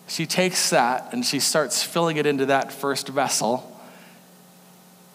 [0.07, 3.67] She takes that and she starts filling it into that first vessel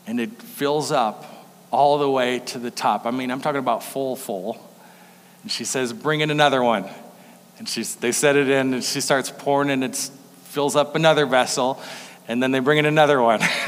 [0.07, 1.25] and it fills up
[1.71, 3.05] all the way to the top.
[3.05, 4.59] I mean, I'm talking about full, full.
[5.43, 6.87] And she says, Bring in another one.
[7.59, 9.97] And she's, they set it in, and she starts pouring, and it
[10.45, 11.81] fills up another vessel.
[12.29, 13.41] And then they bring in another one.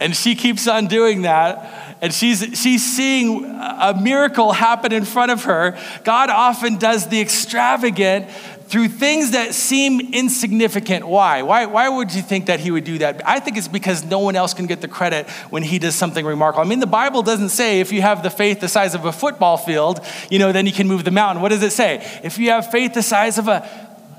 [0.00, 1.91] and she keeps on doing that.
[2.02, 5.78] And she's, she's seeing a miracle happen in front of her.
[6.02, 8.28] God often does the extravagant
[8.66, 11.06] through things that seem insignificant.
[11.06, 11.42] Why?
[11.42, 11.66] Why?
[11.66, 13.26] Why would you think that he would do that?
[13.26, 16.26] I think it's because no one else can get the credit when he does something
[16.26, 16.64] remarkable.
[16.64, 19.12] I mean, the Bible doesn't say if you have the faith the size of a
[19.12, 21.40] football field, you know, then you can move the mountain.
[21.40, 22.04] What does it say?
[22.24, 23.68] If you have faith the size of a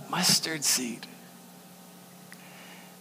[0.09, 1.05] mustard seed.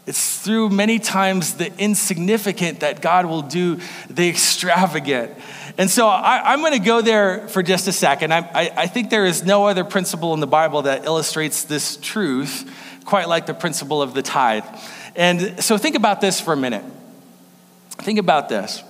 [0.05, 3.79] It's through many times the insignificant that God will do
[4.11, 5.33] the extravagant.
[5.79, 8.35] And so I, am going to go there for just a second.
[8.35, 11.97] I, I, I think there is no other principle in the Bible that illustrates this
[11.97, 12.69] truth
[13.05, 14.65] quite like the principle of the tithe.
[15.15, 16.85] And so think about this for a minute.
[17.99, 18.83] Think about this.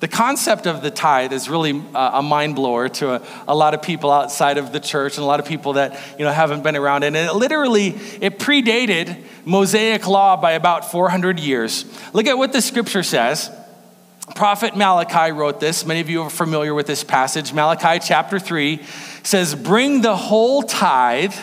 [0.00, 3.74] The concept of the tithe is really uh, a mind blower to a, a, lot
[3.74, 6.62] of people outside of the church and a lot of people that you know haven't
[6.62, 7.02] been around.
[7.02, 7.88] And it literally
[8.20, 11.84] it predated Mosaic law by about 400 years.
[12.12, 13.50] Look at what the scripture says.
[14.36, 15.84] Prophet Malachi wrote this.
[15.84, 17.52] Many of you are familiar with this passage.
[17.52, 18.82] Malachi chapter 3
[19.22, 21.34] says, Bring the whole tithe,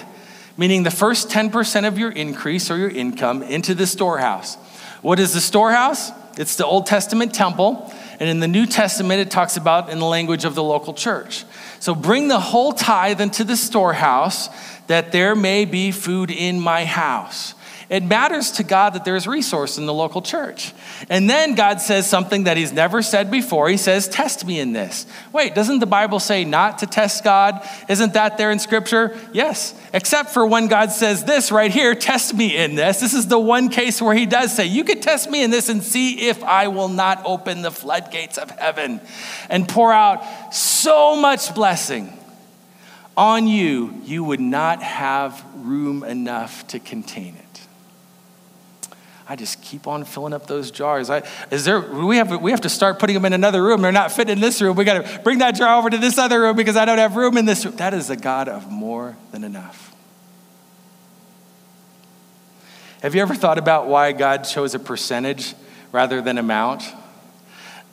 [0.56, 4.56] meaning the first 10% of your increase or your income, into the storehouse.
[5.02, 6.12] What is the storehouse?
[6.38, 7.92] It's the Old Testament temple.
[8.20, 11.44] And in the New Testament, it talks about in the language of the local church.
[11.80, 14.50] So bring the whole tithe into the storehouse
[14.88, 17.54] that there may be food in my house.
[17.88, 20.74] It matters to God that there's resource in the local church.
[21.10, 23.70] And then God says something that he's never said before.
[23.70, 25.06] He says, Test me in this.
[25.32, 27.68] Wait, doesn't the Bible say not to test God?
[27.88, 29.16] Isn't that there in Scripture?
[29.34, 33.00] Yes, except for when God says this right here test me in this.
[33.00, 35.70] This is the one case where he does say, You could test me in this
[35.70, 39.00] and see if I will not open the floodgates of heaven
[39.50, 42.12] and pour out so much blessing
[43.18, 47.45] on you, you would not have room enough to contain it.
[49.28, 51.10] I just keep on filling up those jars.
[51.10, 53.82] I, is there, we, have, we have to start putting them in another room.
[53.82, 54.76] They're not fitting in this room.
[54.76, 57.16] We got to bring that jar over to this other room because I don't have
[57.16, 57.76] room in this room.
[57.78, 59.96] That is a God of more than enough.
[63.02, 65.56] Have you ever thought about why God chose a percentage
[65.92, 66.84] rather than amount?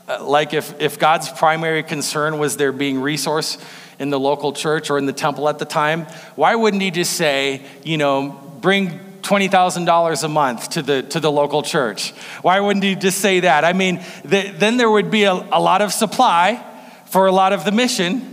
[0.08, 3.56] Uh, like if, if God's primary concern was there being resource
[3.98, 6.02] in the local church or in the temple at the time,
[6.34, 11.30] why wouldn't he just say, you know, bring $20,000 a month to the, to the
[11.30, 12.11] local church.
[12.42, 13.64] Why wouldn't he just say that?
[13.64, 16.64] I mean, the, then there would be a, a lot of supply
[17.06, 18.28] for a lot of the mission.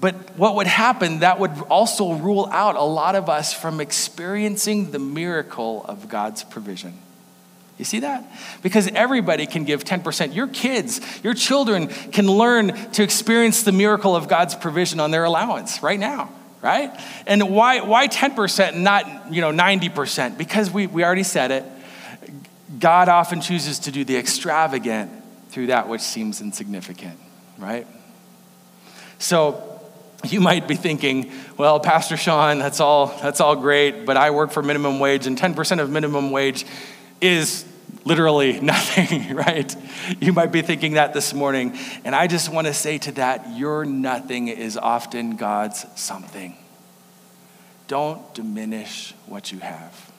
[0.00, 4.90] But what would happen, that would also rule out a lot of us from experiencing
[4.90, 6.98] the miracle of God's provision.
[7.78, 8.24] You see that?
[8.62, 10.34] Because everybody can give 10%.
[10.34, 15.24] Your kids, your children can learn to experience the miracle of God's provision on their
[15.24, 16.30] allowance right now
[16.62, 16.98] right?
[17.26, 20.38] And why, why 10%, not you know, 90%?
[20.38, 21.64] Because we, we already said it.
[22.78, 25.10] God often chooses to do the extravagant
[25.50, 27.18] through that which seems insignificant,
[27.58, 27.86] right?
[29.18, 29.80] So
[30.24, 34.52] you might be thinking, well, Pastor Sean, that's all, that's all great, but I work
[34.52, 36.64] for minimum wage, and 10% of minimum wage
[37.20, 37.66] is
[38.04, 39.74] literally nothing, right?
[40.20, 41.76] You might be thinking that this morning.
[42.04, 46.56] And I just want to say to that, your nothing is often God's something.
[47.88, 50.12] Don't diminish what you have.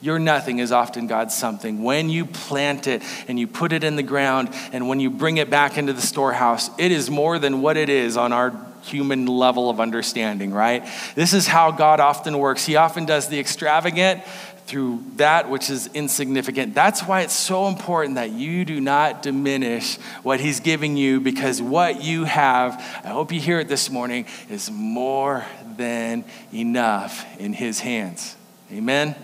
[0.00, 1.82] Your nothing is often God's something.
[1.82, 5.38] When you plant it and you put it in the ground and when you bring
[5.38, 9.26] it back into the storehouse, it is more than what it is on our human
[9.26, 10.88] level of understanding, right?
[11.14, 12.64] This is how God often works.
[12.64, 14.22] He often does the extravagant
[14.68, 16.74] through that which is insignificant.
[16.74, 21.62] That's why it's so important that you do not diminish what He's giving you because
[21.62, 25.46] what you have, I hope you hear it this morning, is more
[25.78, 28.36] than enough in His hands.
[28.70, 29.16] Amen?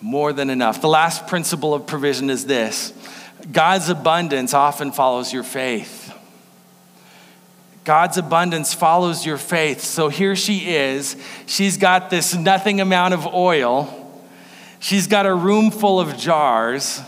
[0.00, 0.80] More than enough.
[0.80, 2.92] The last principle of provision is this
[3.50, 5.97] God's abundance often follows your faith.
[7.88, 9.80] God's abundance follows your faith.
[9.80, 11.16] So here she is.
[11.46, 14.22] She's got this nothing amount of oil.
[14.78, 17.00] She's got a room full of jars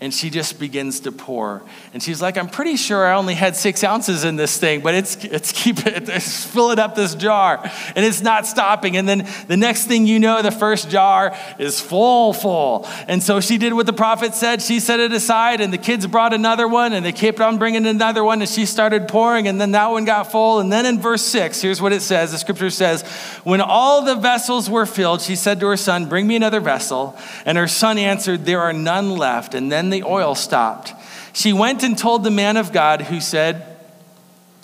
[0.00, 1.60] and she just begins to pour.
[1.92, 4.94] And she's like, I'm pretty sure I only had six ounces in this thing, but
[4.94, 7.60] it's, it's keep it, it's filling up this jar.
[7.96, 8.96] And it's not stopping.
[8.96, 12.86] And then the next thing you know, the first jar is full, full.
[13.08, 14.62] And so she did what the prophet said.
[14.62, 17.84] She set it aside, and the kids brought another one, and they kept on bringing
[17.84, 20.60] another one, and she started pouring, and then that one got full.
[20.60, 23.02] And then in verse six, here's what it says the scripture says,
[23.42, 27.18] When all the vessels were filled, she said to her son, Bring me another vessel.
[27.44, 29.54] And her son answered, There are none left.
[29.54, 30.92] And then the oil stopped.
[31.32, 33.76] She went and told the man of God, who said,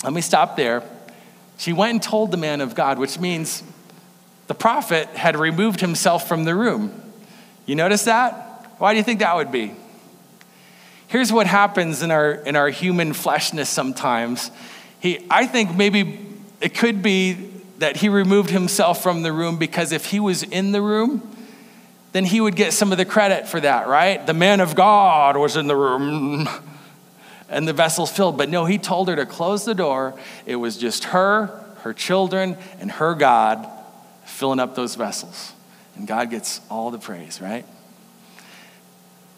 [0.02, 0.82] Let me stop there.
[1.56, 3.62] She went and told the man of God, which means
[4.46, 7.00] the prophet had removed himself from the room.
[7.66, 8.72] You notice that?
[8.78, 9.74] Why do you think that would be?
[11.06, 14.50] Here's what happens in our, in our human fleshness sometimes.
[15.00, 16.26] He, I think maybe
[16.60, 20.72] it could be that he removed himself from the room because if he was in
[20.72, 21.33] the room,
[22.14, 24.24] then he would get some of the credit for that, right?
[24.24, 26.48] The man of God was in the room
[27.48, 28.38] and the vessel's filled.
[28.38, 30.14] But no, he told her to close the door.
[30.46, 31.46] It was just her,
[31.78, 33.68] her children, and her God
[34.26, 35.54] filling up those vessels.
[35.96, 37.66] And God gets all the praise, right?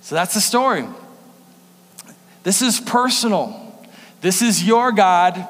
[0.02, 0.86] So that's the story.
[2.42, 3.88] This is personal.
[4.20, 5.48] This is your God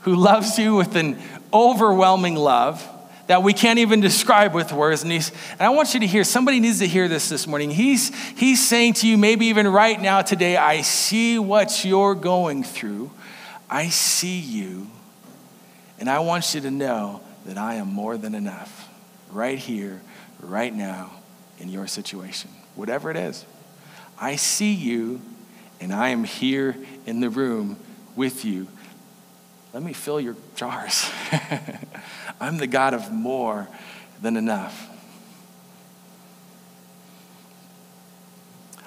[0.00, 1.18] who loves you with an
[1.52, 2.88] overwhelming love
[3.32, 5.04] that we can't even describe with words.
[5.04, 7.70] And, he's, and I want you to hear, somebody needs to hear this this morning.
[7.70, 12.62] He's, he's saying to you, maybe even right now today, I see what you're going
[12.62, 13.10] through.
[13.70, 14.86] I see you.
[15.98, 18.86] And I want you to know that I am more than enough
[19.30, 20.02] right here,
[20.38, 21.10] right now,
[21.58, 23.46] in your situation, whatever it is.
[24.20, 25.22] I see you,
[25.80, 26.76] and I am here
[27.06, 27.78] in the room
[28.14, 28.68] with you.
[29.72, 31.10] Let me fill your jars.
[32.40, 33.68] I'm the God of more
[34.20, 34.88] than enough.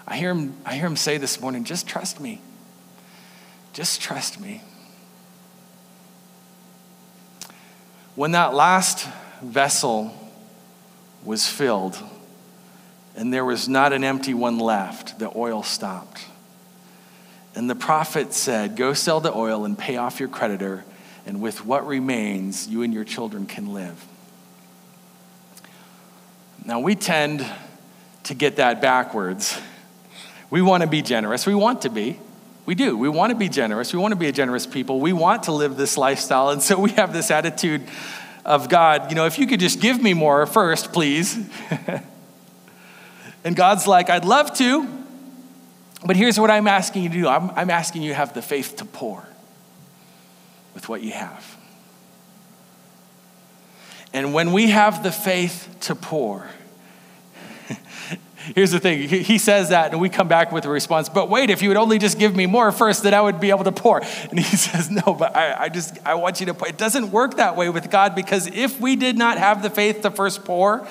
[0.07, 2.39] I hear him, I hear him say this morning, just trust me.
[3.73, 4.61] Just trust me.
[8.13, 9.07] When that last
[9.41, 10.13] vessel
[11.23, 11.97] was filled
[13.15, 16.25] and there was not an empty one left, the oil stopped.
[17.55, 20.83] And the prophet said, Go sell the oil and pay off your creditor,
[21.25, 24.05] and with what remains, you and your children can live.
[26.65, 27.45] Now, we tend
[28.23, 29.59] to get that backwards.
[30.49, 31.45] We want to be generous.
[31.45, 32.19] We want to be.
[32.65, 32.97] We do.
[32.97, 33.93] We want to be generous.
[33.93, 34.99] We want to be a generous people.
[34.99, 36.49] We want to live this lifestyle.
[36.49, 37.83] And so we have this attitude
[38.45, 41.35] of God, you know, if you could just give me more first, please.
[43.43, 44.87] and God's like, I'd love to,
[46.05, 47.27] but here's what I'm asking you to do.
[47.27, 49.27] I'm, I'm asking you to have the faith to pour
[50.73, 51.57] with what you have.
[54.13, 56.47] And when we have the faith to pour,
[58.55, 59.09] here's the thing.
[59.09, 61.77] He says that and we come back with a response but wait if you would
[61.77, 64.01] only just give me more first then i would be able to pour.
[64.29, 66.67] And he says no but i, I just i want you to pour.
[66.67, 70.01] It doesn't work that way with god because if we did not have the faith
[70.03, 70.87] to first pour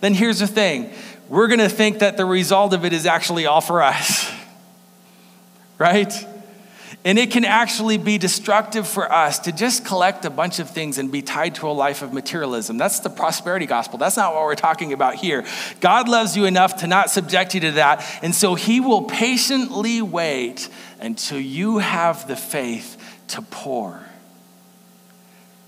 [0.00, 0.90] then here's the thing.
[1.28, 4.30] We're going to think that the result of it is actually all for us
[5.78, 6.12] right?
[7.04, 10.98] And it can actually be destructive for us to just collect a bunch of things
[10.98, 12.78] and be tied to a life of materialism.
[12.78, 13.96] That's the prosperity gospel.
[13.96, 15.44] That's not what we're talking about here.
[15.80, 18.04] God loves you enough to not subject you to that.
[18.22, 20.68] And so he will patiently wait
[21.00, 24.00] until you have the faith to pour.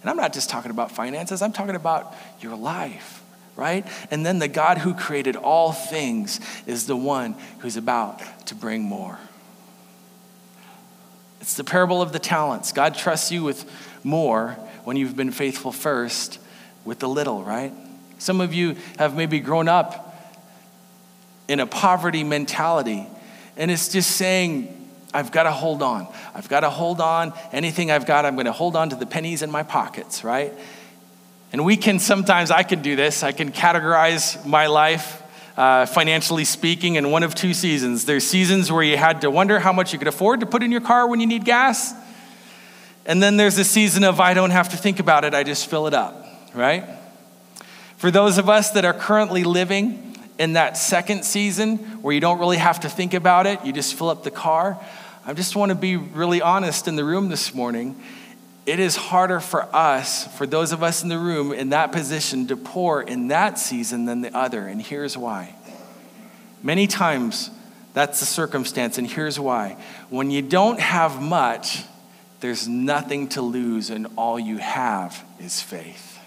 [0.00, 3.22] And I'm not just talking about finances, I'm talking about your life,
[3.54, 3.86] right?
[4.10, 8.82] And then the God who created all things is the one who's about to bring
[8.82, 9.18] more.
[11.40, 12.72] It's the parable of the talents.
[12.72, 13.64] God trusts you with
[14.04, 16.38] more when you've been faithful first
[16.84, 17.72] with the little, right?
[18.18, 20.04] Some of you have maybe grown up
[21.46, 23.06] in a poverty mentality,
[23.56, 24.74] and it's just saying,
[25.14, 26.06] I've got to hold on.
[26.34, 27.32] I've got to hold on.
[27.52, 30.52] Anything I've got, I'm going to hold on to the pennies in my pockets, right?
[31.52, 35.22] And we can sometimes, I can do this, I can categorize my life
[35.58, 38.04] uh, financially speaking, in one of two seasons.
[38.04, 40.70] There's seasons where you had to wonder how much you could afford to put in
[40.70, 41.92] your car when you need gas.
[43.04, 45.68] And then there's a season of I don't have to think about it, I just
[45.68, 46.84] fill it up, right?
[47.96, 52.38] For those of us that are currently living in that second season where you don't
[52.38, 54.80] really have to think about it, you just fill up the car,
[55.26, 58.00] I just want to be really honest in the room this morning.
[58.68, 62.48] It is harder for us, for those of us in the room in that position,
[62.48, 64.66] to pour in that season than the other.
[64.66, 65.54] And here's why.
[66.62, 67.50] Many times,
[67.94, 69.78] that's the circumstance, and here's why.
[70.10, 71.82] When you don't have much,
[72.40, 76.18] there's nothing to lose, and all you have is faith.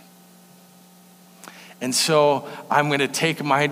[1.79, 3.69] And so I'm going to take my,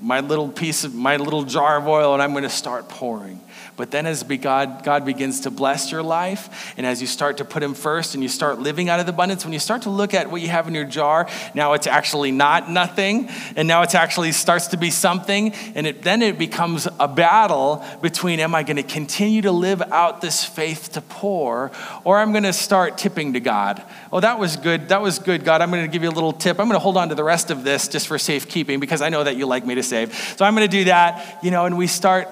[0.00, 3.40] my little piece of my little jar of oil and I'm going to start pouring.
[3.78, 7.44] But then as God, God begins to bless your life, and as you start to
[7.44, 9.90] put Him first and you start living out of the abundance, when you start to
[9.90, 13.82] look at what you have in your jar, now it's actually not nothing, and now
[13.82, 18.52] it actually starts to be something, and it, then it becomes a battle between am
[18.52, 21.70] I going to continue to live out this faith to pour,
[22.02, 23.80] or I'm going to start tipping to God.
[24.12, 24.88] Oh, that was good.
[24.88, 25.62] That was good, God.
[25.62, 26.58] I'm going to give you a little tip.
[26.58, 29.08] I'm going to hold on to the rest of this just for safekeeping because I
[29.08, 30.12] know that you like me to save.
[30.36, 32.26] So I'm going to do that, you know, and we start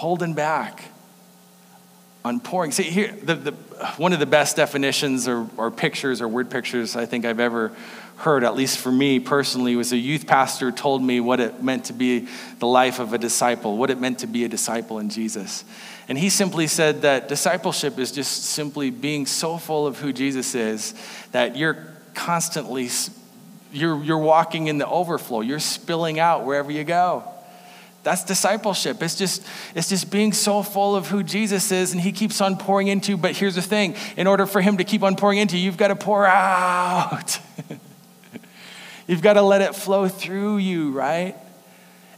[0.00, 0.82] holding back
[2.24, 2.72] on pouring.
[2.72, 3.52] See, here, the, the,
[3.98, 7.70] one of the best definitions or, or pictures or word pictures I think I've ever
[8.16, 11.84] heard, at least for me personally, was a youth pastor told me what it meant
[11.86, 12.28] to be
[12.60, 15.66] the life of a disciple, what it meant to be a disciple in Jesus.
[16.08, 20.54] And he simply said that discipleship is just simply being so full of who Jesus
[20.54, 20.94] is
[21.32, 21.76] that you're
[22.14, 22.88] constantly
[23.70, 27.22] you're, you're walking in the overflow you're spilling out wherever you go
[28.02, 29.02] that's discipleship.
[29.02, 32.56] It's just, it's just being so full of who Jesus is and he keeps on
[32.56, 33.16] pouring into.
[33.16, 35.88] But here's the thing in order for him to keep on pouring into, you've got
[35.88, 37.38] to pour out.
[39.06, 41.36] you've got to let it flow through you, right?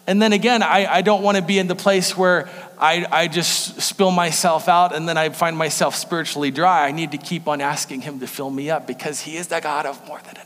[0.06, 3.28] And then again, I, I don't want to be in the place where I, I
[3.28, 6.86] just spill myself out and then I find myself spiritually dry.
[6.86, 9.60] I need to keep on asking Him to fill me up because He is the
[9.60, 10.41] God of more than enough.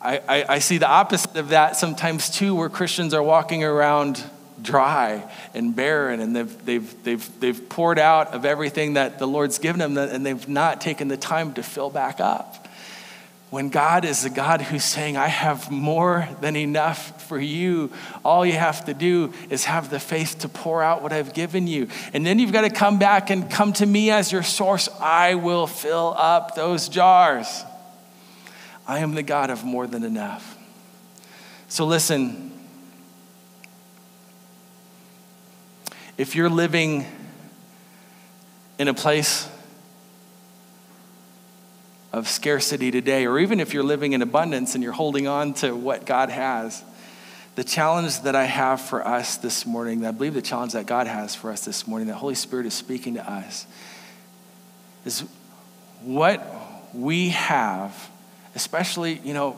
[0.00, 4.22] I, I, I see the opposite of that sometimes too, where Christians are walking around
[4.60, 9.58] dry and barren and they've, they've, they've, they've poured out of everything that the Lord's
[9.58, 12.66] given them and they've not taken the time to fill back up.
[13.50, 17.90] When God is the God who's saying, I have more than enough for you,
[18.22, 21.66] all you have to do is have the faith to pour out what I've given
[21.66, 21.88] you.
[22.12, 24.90] And then you've got to come back and come to me as your source.
[25.00, 27.64] I will fill up those jars.
[28.88, 30.56] I am the God of more than enough.
[31.68, 32.50] So listen,
[36.16, 37.04] if you're living
[38.78, 39.46] in a place
[42.12, 45.76] of scarcity today, or even if you're living in abundance and you're holding on to
[45.76, 46.82] what God has,
[47.56, 51.06] the challenge that I have for us this morning, I believe the challenge that God
[51.06, 53.66] has for us this morning, that Holy Spirit is speaking to us,
[55.04, 55.24] is
[56.02, 56.42] what
[56.94, 58.10] we have,
[58.58, 59.56] especially, you know,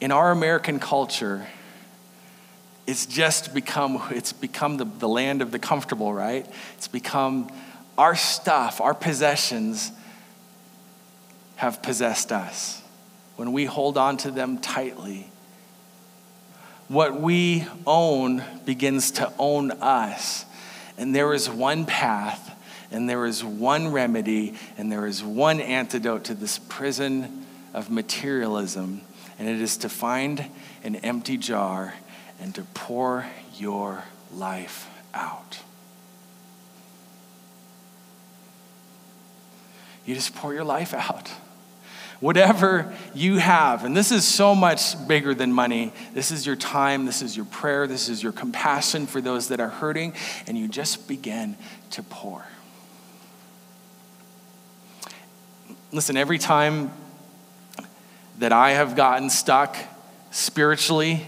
[0.00, 1.46] in our American culture,
[2.86, 7.50] it's just become it's become the, the land of the comfortable right it's become
[7.98, 9.90] our stuff our possessions
[11.56, 12.82] have possessed us,
[13.36, 15.26] when we hold on to them tightly,
[16.88, 20.44] what we own begins to own us.
[20.98, 22.54] And there is one path,
[22.90, 27.45] and there is one remedy, and there is one antidote to this prison
[27.76, 29.02] of materialism,
[29.38, 30.46] and it is to find
[30.82, 31.92] an empty jar
[32.40, 34.02] and to pour your
[34.32, 35.58] life out.
[40.06, 41.30] You just pour your life out.
[42.20, 45.92] Whatever you have, and this is so much bigger than money.
[46.14, 49.60] This is your time, this is your prayer, this is your compassion for those that
[49.60, 50.14] are hurting,
[50.46, 51.58] and you just begin
[51.90, 52.42] to pour.
[55.92, 56.90] Listen, every time
[58.38, 59.76] that I have gotten stuck
[60.30, 61.26] spiritually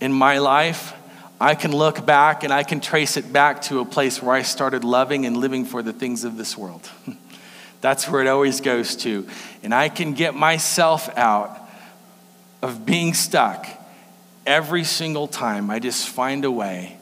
[0.00, 0.94] in my life,
[1.40, 4.42] I can look back and I can trace it back to a place where I
[4.42, 6.88] started loving and living for the things of this world.
[7.80, 9.28] That's where it always goes to.
[9.62, 11.56] And I can get myself out
[12.60, 13.66] of being stuck
[14.46, 15.70] every single time.
[15.70, 16.96] I just find a way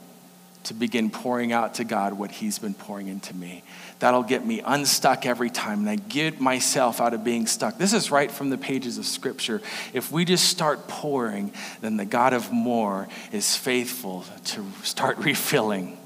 [0.65, 3.63] to begin pouring out to God what He's been pouring into me.
[3.99, 7.79] That'll get me unstuck every time, and I get myself out of being stuck.
[7.79, 9.63] This is right from the pages of Scripture.
[9.95, 15.97] If we just start pouring, then the God of more is faithful to start refilling.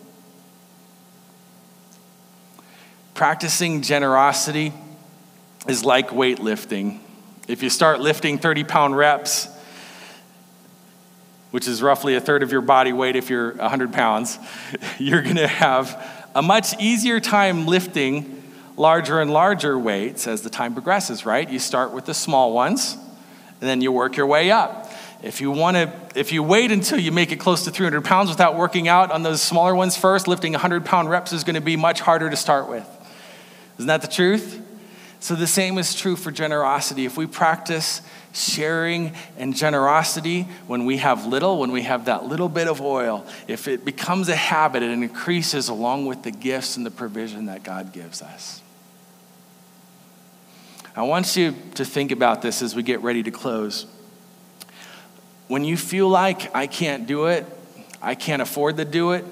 [3.15, 4.73] Practicing generosity
[5.67, 7.01] is like weightlifting.
[7.49, 9.49] If you start lifting 30 pound reps,
[11.51, 14.39] which is roughly a third of your body weight if you're 100 pounds,
[14.99, 18.43] you're gonna have a much easier time lifting
[18.77, 21.49] larger and larger weights as the time progresses, right?
[21.49, 22.95] You start with the small ones,
[23.61, 24.91] and then you work your way up.
[25.23, 28.31] If you want to, if you wait until you make it close to 300 pounds
[28.31, 31.61] without working out on those smaller ones first, lifting 100 pound reps is going to
[31.61, 32.89] be much harder to start with.
[33.77, 34.67] Isn't that the truth?
[35.21, 37.05] So the same is true for generosity.
[37.05, 38.01] If we practice
[38.33, 43.27] sharing and generosity when we have little, when we have that little bit of oil,
[43.49, 47.63] if it becomes a habit, it increases along with the gifts and the provision that
[47.63, 48.63] God gives us.
[50.97, 53.87] I want you to think about this as we get ready to close.
[55.49, 57.47] When you feel like I can't do it,
[58.03, 59.25] I can't afford to do it,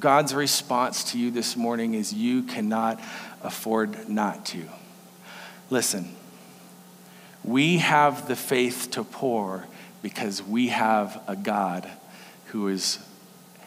[0.00, 3.00] God's response to you this morning is you cannot
[3.42, 4.64] afford not to.
[5.70, 6.14] Listen,
[7.44, 9.66] we have the faith to pour
[10.02, 11.88] because we have a God
[12.46, 12.98] who is,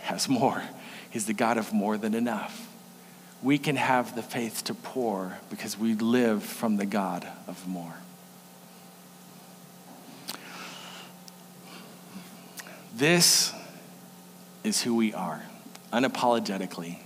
[0.02, 0.62] has more.
[1.10, 2.68] He's the God of more than enough.
[3.44, 7.96] We can have the faith to pour because we live from the God of more.
[12.96, 13.54] This
[14.64, 15.42] is who we are
[15.92, 17.00] unapologetically.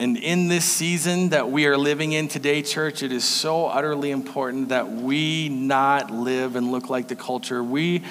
[0.00, 4.12] And in this season that we are living in today, church, it is so utterly
[4.12, 7.64] important that we not live and look like the culture.
[7.64, 8.04] We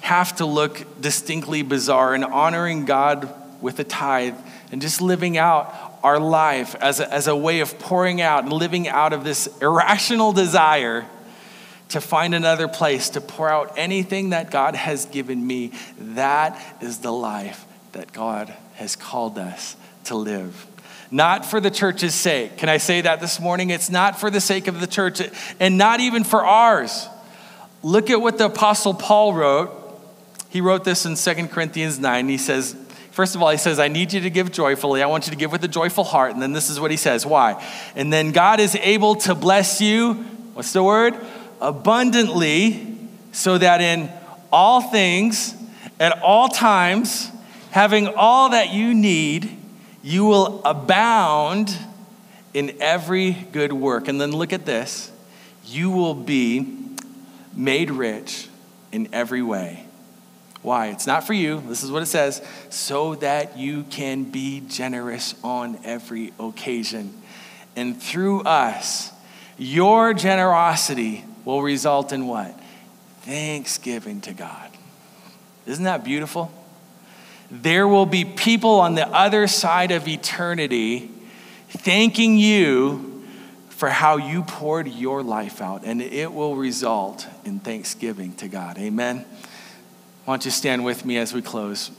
[0.00, 4.36] have to look distinctly bizarre and honoring God with a tithe
[4.72, 8.52] and just living out our life as a, as a way of pouring out and
[8.52, 11.04] living out of this irrational desire
[11.90, 15.72] to find another place to pour out anything that God has given me.
[15.98, 20.66] That is the life that God has called us to live.
[21.14, 22.56] Not for the church's sake.
[22.56, 23.70] Can I say that this morning?
[23.70, 25.22] It's not for the sake of the church
[25.60, 27.08] and not even for ours.
[27.84, 29.70] look at what the Apostle Paul wrote.
[30.48, 32.28] He wrote this in 2 Corinthians 9.
[32.28, 32.74] He says,
[33.12, 35.04] First of all, he says, I need you to give joyfully.
[35.04, 36.32] I want you to give with a joyful heart.
[36.32, 37.24] And then this is what he says.
[37.24, 37.64] Why?
[37.94, 40.14] And then God is able to bless you,
[40.54, 41.14] what's the word?
[41.60, 42.98] Abundantly,
[43.30, 44.10] so that in
[44.50, 45.54] all things,
[46.00, 47.30] at all times,
[47.70, 49.60] having all that you need,
[50.04, 51.76] you will abound
[52.52, 54.06] in every good work.
[54.06, 55.10] And then look at this
[55.66, 56.76] you will be
[57.54, 58.48] made rich
[58.92, 59.86] in every way.
[60.60, 60.88] Why?
[60.88, 61.62] It's not for you.
[61.68, 67.14] This is what it says so that you can be generous on every occasion.
[67.74, 69.10] And through us,
[69.56, 72.58] your generosity will result in what?
[73.22, 74.70] Thanksgiving to God.
[75.66, 76.52] Isn't that beautiful?
[77.62, 81.10] There will be people on the other side of eternity
[81.68, 83.24] thanking you
[83.68, 88.78] for how you poured your life out, and it will result in thanksgiving to God.
[88.78, 89.24] Amen.
[90.24, 91.90] Why don't you stand with me as we close?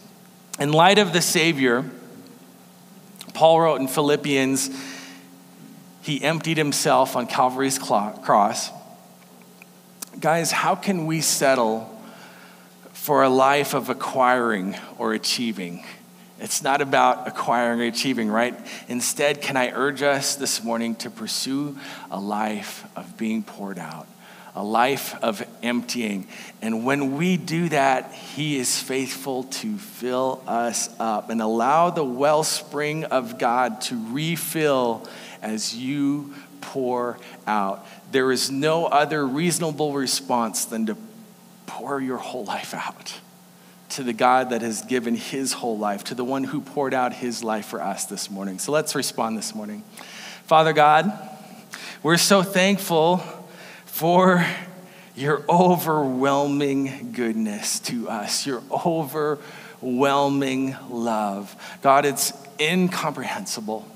[0.60, 1.90] In light of the Savior,
[3.34, 4.70] Paul wrote in Philippians,
[6.02, 8.72] he emptied himself on Calvary's cross.
[10.20, 11.95] Guys, how can we settle
[13.06, 15.86] for a life of acquiring or achieving?
[16.40, 18.56] It's not about acquiring or achieving, right?
[18.88, 21.78] Instead, can I urge us this morning to pursue
[22.10, 24.08] a life of being poured out,
[24.56, 26.28] a life of emptying.
[26.64, 32.04] And when we do that, He is faithful to fill us up and allow the
[32.04, 35.08] wellspring of God to refill
[35.44, 37.86] as you pour out.
[38.12, 40.98] There is no other reasonable response than to
[41.66, 43.20] pour your whole life out
[43.90, 47.14] to the God that has given his whole life, to the one who poured out
[47.14, 48.60] his life for us this morning.
[48.60, 49.84] So let's respond this morning.
[50.46, 51.12] Father God,
[52.04, 53.18] we're so thankful
[53.86, 54.46] for
[55.16, 61.56] your overwhelming goodness to us, your overwhelming love.
[61.82, 63.88] God, it's incomprehensible.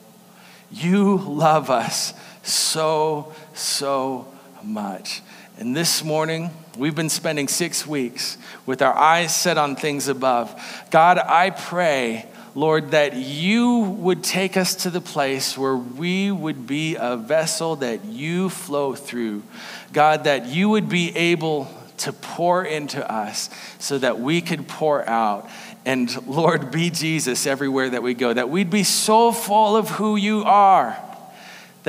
[0.72, 2.14] You love us
[2.44, 4.32] so, so
[4.64, 5.22] much.
[5.60, 10.56] And this morning, we've been spending six weeks with our eyes set on things above.
[10.90, 16.66] God, I pray, Lord, that you would take us to the place where we would
[16.66, 19.44] be a vessel that you flow through.
[19.92, 23.50] God, that you would be able to pour into us
[23.80, 25.50] so that we could pour out.
[25.86, 30.16] And Lord, be Jesus everywhere that we go, that we'd be so full of who
[30.16, 30.98] you are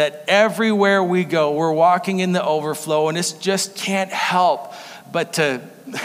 [0.01, 4.73] that everywhere we go, we're walking in the overflow, and it just can't help
[5.13, 5.61] but to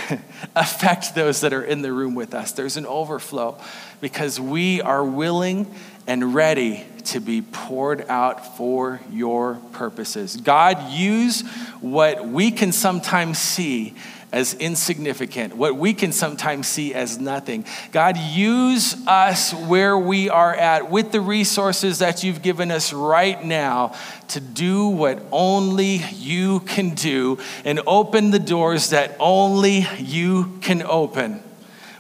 [0.56, 2.52] affect those that are in the room with us.
[2.52, 3.58] There's an overflow
[4.02, 5.74] because we are willing
[6.08, 10.36] and ready to be poured out for your purposes.
[10.36, 11.44] God, use
[11.80, 13.94] what we can sometimes see
[14.36, 17.64] as insignificant, what we can sometimes see as nothing.
[17.94, 23.42] God, use us where we are at with the resources that you've given us right
[23.42, 23.96] now
[24.28, 30.84] to do what only you can do and open the doors that only you can
[30.84, 31.42] open.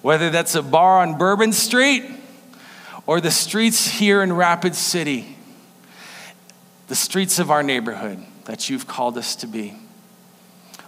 [0.02, 2.04] Whether that's a bar on Bourbon Street
[3.08, 5.38] or the streets here in Rapid City,
[6.90, 9.76] the streets of our neighborhood that you've called us to be.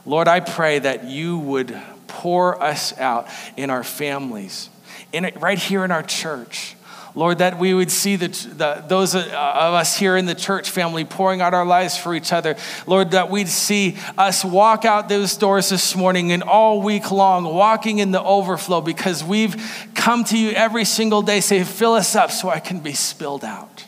[0.08, 1.78] Lord, I pray that you would
[2.08, 3.28] pour us out
[3.58, 4.70] in our families,
[5.12, 6.76] in it, right here in our church.
[7.14, 11.04] Lord, that we would see the, the, those of us here in the church family
[11.04, 12.56] pouring out our lives for each other.
[12.86, 17.44] Lord, that we'd see us walk out those doors this morning and all week long,
[17.44, 19.58] walking in the overflow because we've
[19.94, 23.44] come to you every single day, say, fill us up so I can be spilled
[23.44, 23.84] out.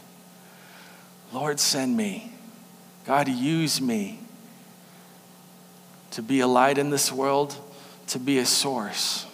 [1.32, 2.34] Lord, send me.
[3.05, 4.20] God, use me
[6.12, 7.55] to be a light in this world,
[8.07, 9.26] to be a source,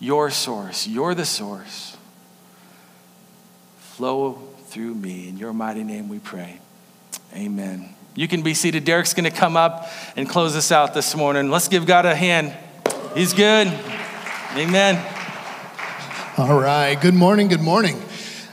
[0.00, 0.86] your source.
[0.86, 1.96] You're the source.
[3.78, 4.34] Flow
[4.66, 5.28] through me.
[5.28, 6.58] In your mighty name we pray.
[7.34, 7.94] Amen.
[8.14, 8.84] You can be seated.
[8.84, 11.50] Derek's going to come up and close us out this morning.
[11.50, 12.54] Let's give God a hand.
[13.14, 13.68] He's good.
[14.56, 15.04] Amen.
[16.38, 16.94] All right.
[17.00, 17.48] Good morning.
[17.48, 18.00] Good morning.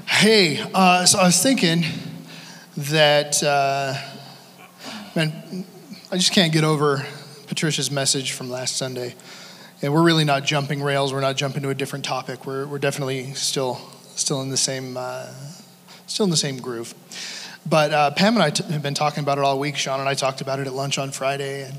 [0.08, 1.84] Hey, uh, so I was thinking
[2.78, 3.96] that, uh,
[5.16, 5.66] man,
[6.12, 7.06] I just can't get over
[7.52, 9.14] Patricia's message from last Sunday.
[9.82, 11.12] And we're really not jumping rails.
[11.12, 12.46] We're not jumping to a different topic.
[12.46, 13.76] We're, we're definitely still
[14.16, 15.28] still in the same uh,
[16.08, 16.94] still in the same groove.
[17.70, 19.76] But uh, Pam and I t- have been talking about it all week.
[19.76, 21.78] Sean and I talked about it at lunch on Friday, and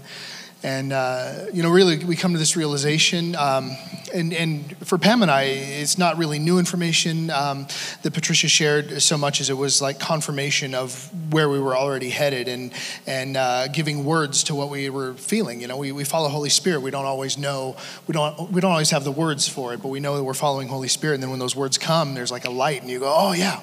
[0.62, 3.34] and uh, you know, really, we come to this realization.
[3.34, 3.76] Um,
[4.14, 7.66] and, and for Pam and I, it's not really new information um,
[8.02, 12.10] that Patricia shared so much as it was like confirmation of where we were already
[12.10, 12.72] headed and,
[13.06, 15.60] and uh, giving words to what we were feeling.
[15.60, 16.80] You know, we, we follow Holy Spirit.
[16.82, 19.88] We don't always know, we don't, we don't always have the words for it, but
[19.88, 21.14] we know that we're following Holy Spirit.
[21.14, 23.60] And then when those words come, there's like a light, and you go, oh, yeah.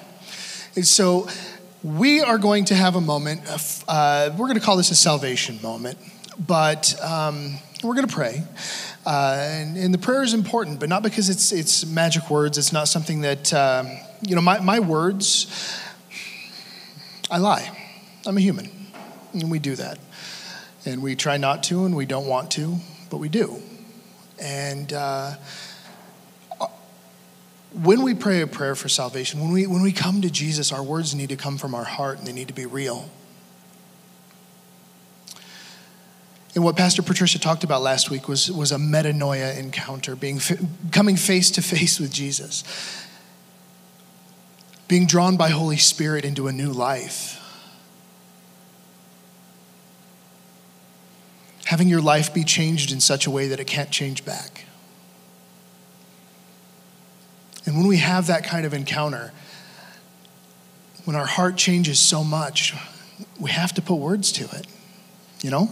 [0.76, 1.28] And so
[1.82, 4.96] we are going to have a moment, of, uh, we're going to call this a
[4.96, 5.98] salvation moment,
[6.38, 8.44] but um, we're going to pray.
[9.06, 12.58] Uh, and, and, the prayer is important, but not because it's, it's magic words.
[12.58, 13.88] It's not something that, um,
[14.20, 15.80] you know, my, my words,
[17.30, 17.70] I lie.
[18.26, 18.70] I'm a human,
[19.32, 19.98] and we do that.
[20.84, 22.76] And we try not to, and we don't want to,
[23.08, 23.62] but we do.
[24.38, 25.34] And uh,
[27.72, 30.82] when we pray a prayer for salvation, when we, when we come to Jesus, our
[30.82, 33.08] words need to come from our heart and they need to be real.
[36.54, 40.40] And what Pastor Patricia talked about last week was, was a metanoia encounter, being
[40.90, 42.64] coming face to face with Jesus,
[44.88, 47.36] being drawn by Holy Spirit into a new life.
[51.66, 54.64] Having your life be changed in such a way that it can't change back.
[57.64, 59.32] And when we have that kind of encounter,
[61.04, 62.74] when our heart changes so much,
[63.38, 64.66] we have to put words to it,
[65.42, 65.70] you know?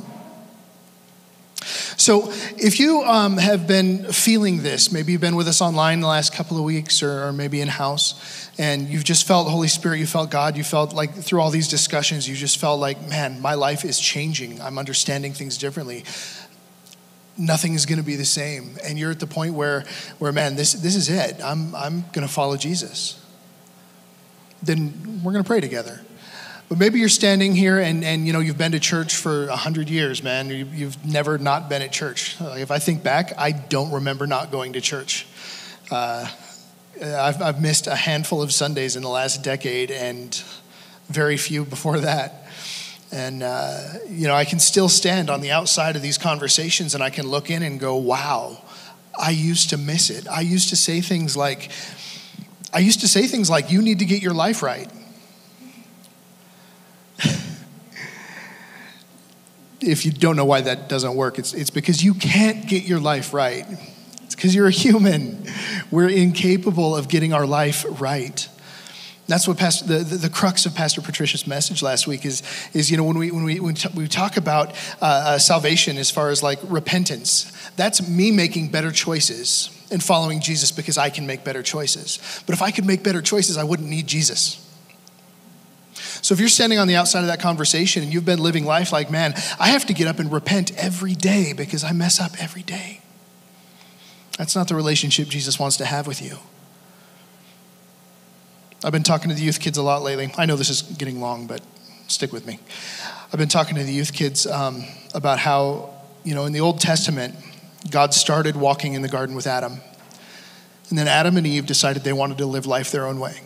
[1.64, 6.06] So, if you um, have been feeling this, maybe you've been with us online the
[6.06, 9.98] last couple of weeks or, or maybe in house, and you've just felt Holy Spirit,
[9.98, 13.40] you felt God, you felt like through all these discussions, you just felt like, man,
[13.40, 14.60] my life is changing.
[14.60, 16.04] I'm understanding things differently.
[17.36, 18.76] Nothing is going to be the same.
[18.84, 19.84] And you're at the point where,
[20.18, 21.42] where man, this, this is it.
[21.42, 23.24] I'm, I'm going to follow Jesus.
[24.62, 26.00] Then we're going to pray together.
[26.68, 29.88] But maybe you're standing here and, and you know you've been to church for hundred
[29.88, 30.50] years, man.
[30.50, 32.36] You, you've never not been at church.
[32.40, 35.26] if I think back, I don't remember not going to church.
[35.90, 36.28] Uh,
[37.02, 40.34] I've, I've missed a handful of Sundays in the last decade, and
[41.08, 42.46] very few before that.
[43.10, 47.02] And uh, you know, I can still stand on the outside of these conversations, and
[47.02, 48.62] I can look in and go, "Wow,
[49.18, 50.28] I used to miss it.
[50.28, 51.70] I used to say things like."
[52.70, 54.90] I used to say things like, you need to get your life right.
[59.80, 63.00] if you don't know why that doesn't work, it's, it's because you can't get your
[63.00, 63.64] life right.
[64.24, 65.46] It's because you're a human.
[65.90, 68.48] We're incapable of getting our life right.
[69.28, 72.42] That's what Pastor, the, the, the, crux of Pastor Patricia's message last week is,
[72.72, 74.70] is you know, when we, when we, when we talk about
[75.02, 80.40] uh, uh, salvation as far as like repentance, that's me making better choices and following
[80.40, 82.42] Jesus because I can make better choices.
[82.46, 84.64] But if I could make better choices, I wouldn't need Jesus.
[86.28, 88.92] So if you're standing on the outside of that conversation and you've been living life
[88.92, 92.32] like, man, I have to get up and repent every day because I mess up
[92.38, 93.00] every day.
[94.36, 96.36] That's not the relationship Jesus wants to have with you.
[98.84, 100.30] I've been talking to the youth kids a lot lately.
[100.36, 101.62] I know this is getting long, but
[102.08, 102.58] stick with me.
[103.32, 106.78] I've been talking to the youth kids um, about how, you know, in the Old
[106.78, 107.36] Testament,
[107.90, 109.80] God started walking in the garden with Adam.
[110.90, 113.40] And then Adam and Eve decided they wanted to live life their own way.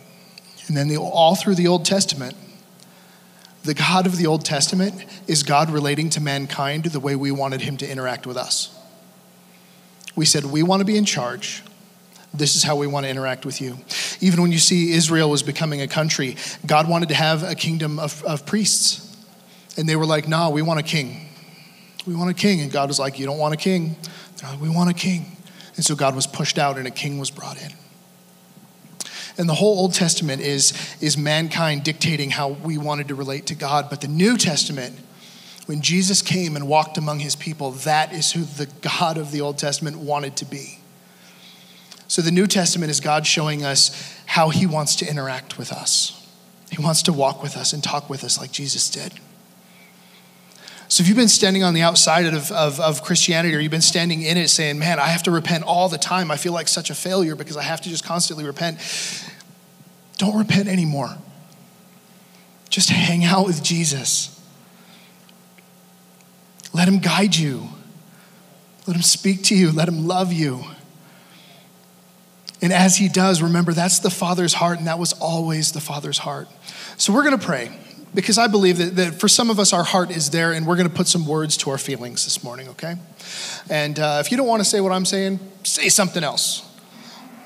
[0.67, 2.35] And then the, all through the Old Testament,
[3.63, 7.61] the God of the Old Testament is God relating to mankind the way we wanted
[7.61, 8.77] him to interact with us.
[10.15, 11.63] We said, We want to be in charge.
[12.33, 13.77] This is how we want to interact with you.
[14.19, 16.35] Even when you see Israel was becoming a country,
[16.65, 19.15] God wanted to have a kingdom of, of priests.
[19.77, 21.29] And they were like, No, we want a king.
[22.05, 22.61] We want a king.
[22.61, 23.95] And God was like, You don't want a king.
[24.37, 25.37] They're Like, we want a king.
[25.75, 27.71] And so God was pushed out and a king was brought in.
[29.37, 33.55] And the whole Old Testament is, is mankind dictating how we wanted to relate to
[33.55, 33.89] God.
[33.89, 34.99] But the New Testament,
[35.65, 39.41] when Jesus came and walked among his people, that is who the God of the
[39.41, 40.79] Old Testament wanted to be.
[42.07, 46.19] So the New Testament is God showing us how he wants to interact with us.
[46.69, 49.13] He wants to walk with us and talk with us like Jesus did.
[50.93, 53.81] So if you've been standing on the outside of, of, of, Christianity or you've been
[53.81, 56.29] standing in it saying, man, I have to repent all the time.
[56.29, 58.77] I feel like such a failure because I have to just constantly repent.
[60.19, 61.17] Don't repent anymore.
[62.69, 64.39] Just hang out with Jesus.
[66.73, 67.69] Let him guide you.
[68.85, 69.71] Let him speak to you.
[69.71, 70.63] Let him love you.
[72.61, 76.19] And as he does, remember that's the Father's heart, and that was always the Father's
[76.19, 76.49] heart.
[76.97, 77.71] So we're going to pray
[78.13, 80.75] because I believe that, that for some of us, our heart is there, and we're
[80.75, 82.95] going to put some words to our feelings this morning, okay?
[83.69, 86.69] And uh, if you don't want to say what I'm saying, say something else.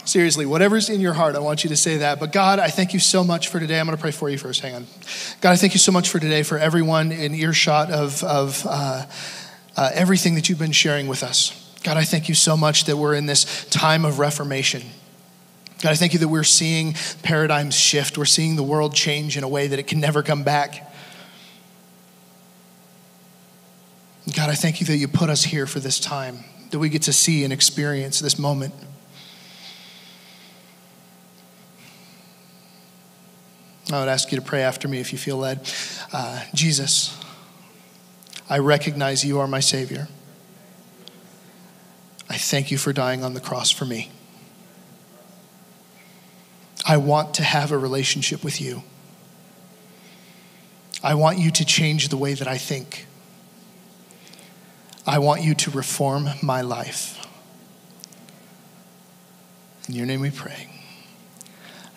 [0.06, 2.20] Seriously, whatever's in your heart, I want you to say that.
[2.20, 3.78] But God, I thank you so much for today.
[3.78, 4.62] I'm going to pray for you first.
[4.62, 4.88] Hang on.
[5.42, 9.06] God, I thank you so much for today, for everyone in earshot of, of uh,
[9.76, 11.64] uh, everything that you've been sharing with us.
[11.84, 14.84] God, I thank you so much that we're in this time of reformation.
[15.82, 18.18] God, I thank you that we're seeing paradigms shift.
[18.18, 20.92] We're seeing the world change in a way that it can never come back.
[24.36, 27.04] God, I thank you that you put us here for this time, that we get
[27.04, 28.74] to see and experience this moment.
[33.92, 35.72] I would ask you to pray after me if you feel led.
[36.12, 37.18] Uh, Jesus,
[38.50, 40.10] I recognize you are my Savior.
[42.30, 44.12] I thank you for dying on the cross for me.
[46.88, 48.84] I want to have a relationship with you.
[51.04, 53.06] I want you to change the way that I think.
[55.06, 57.28] I want you to reform my life.
[59.88, 60.70] In your name we pray.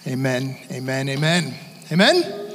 [0.06, 1.54] Amen, amen, amen.
[1.92, 2.49] Amen?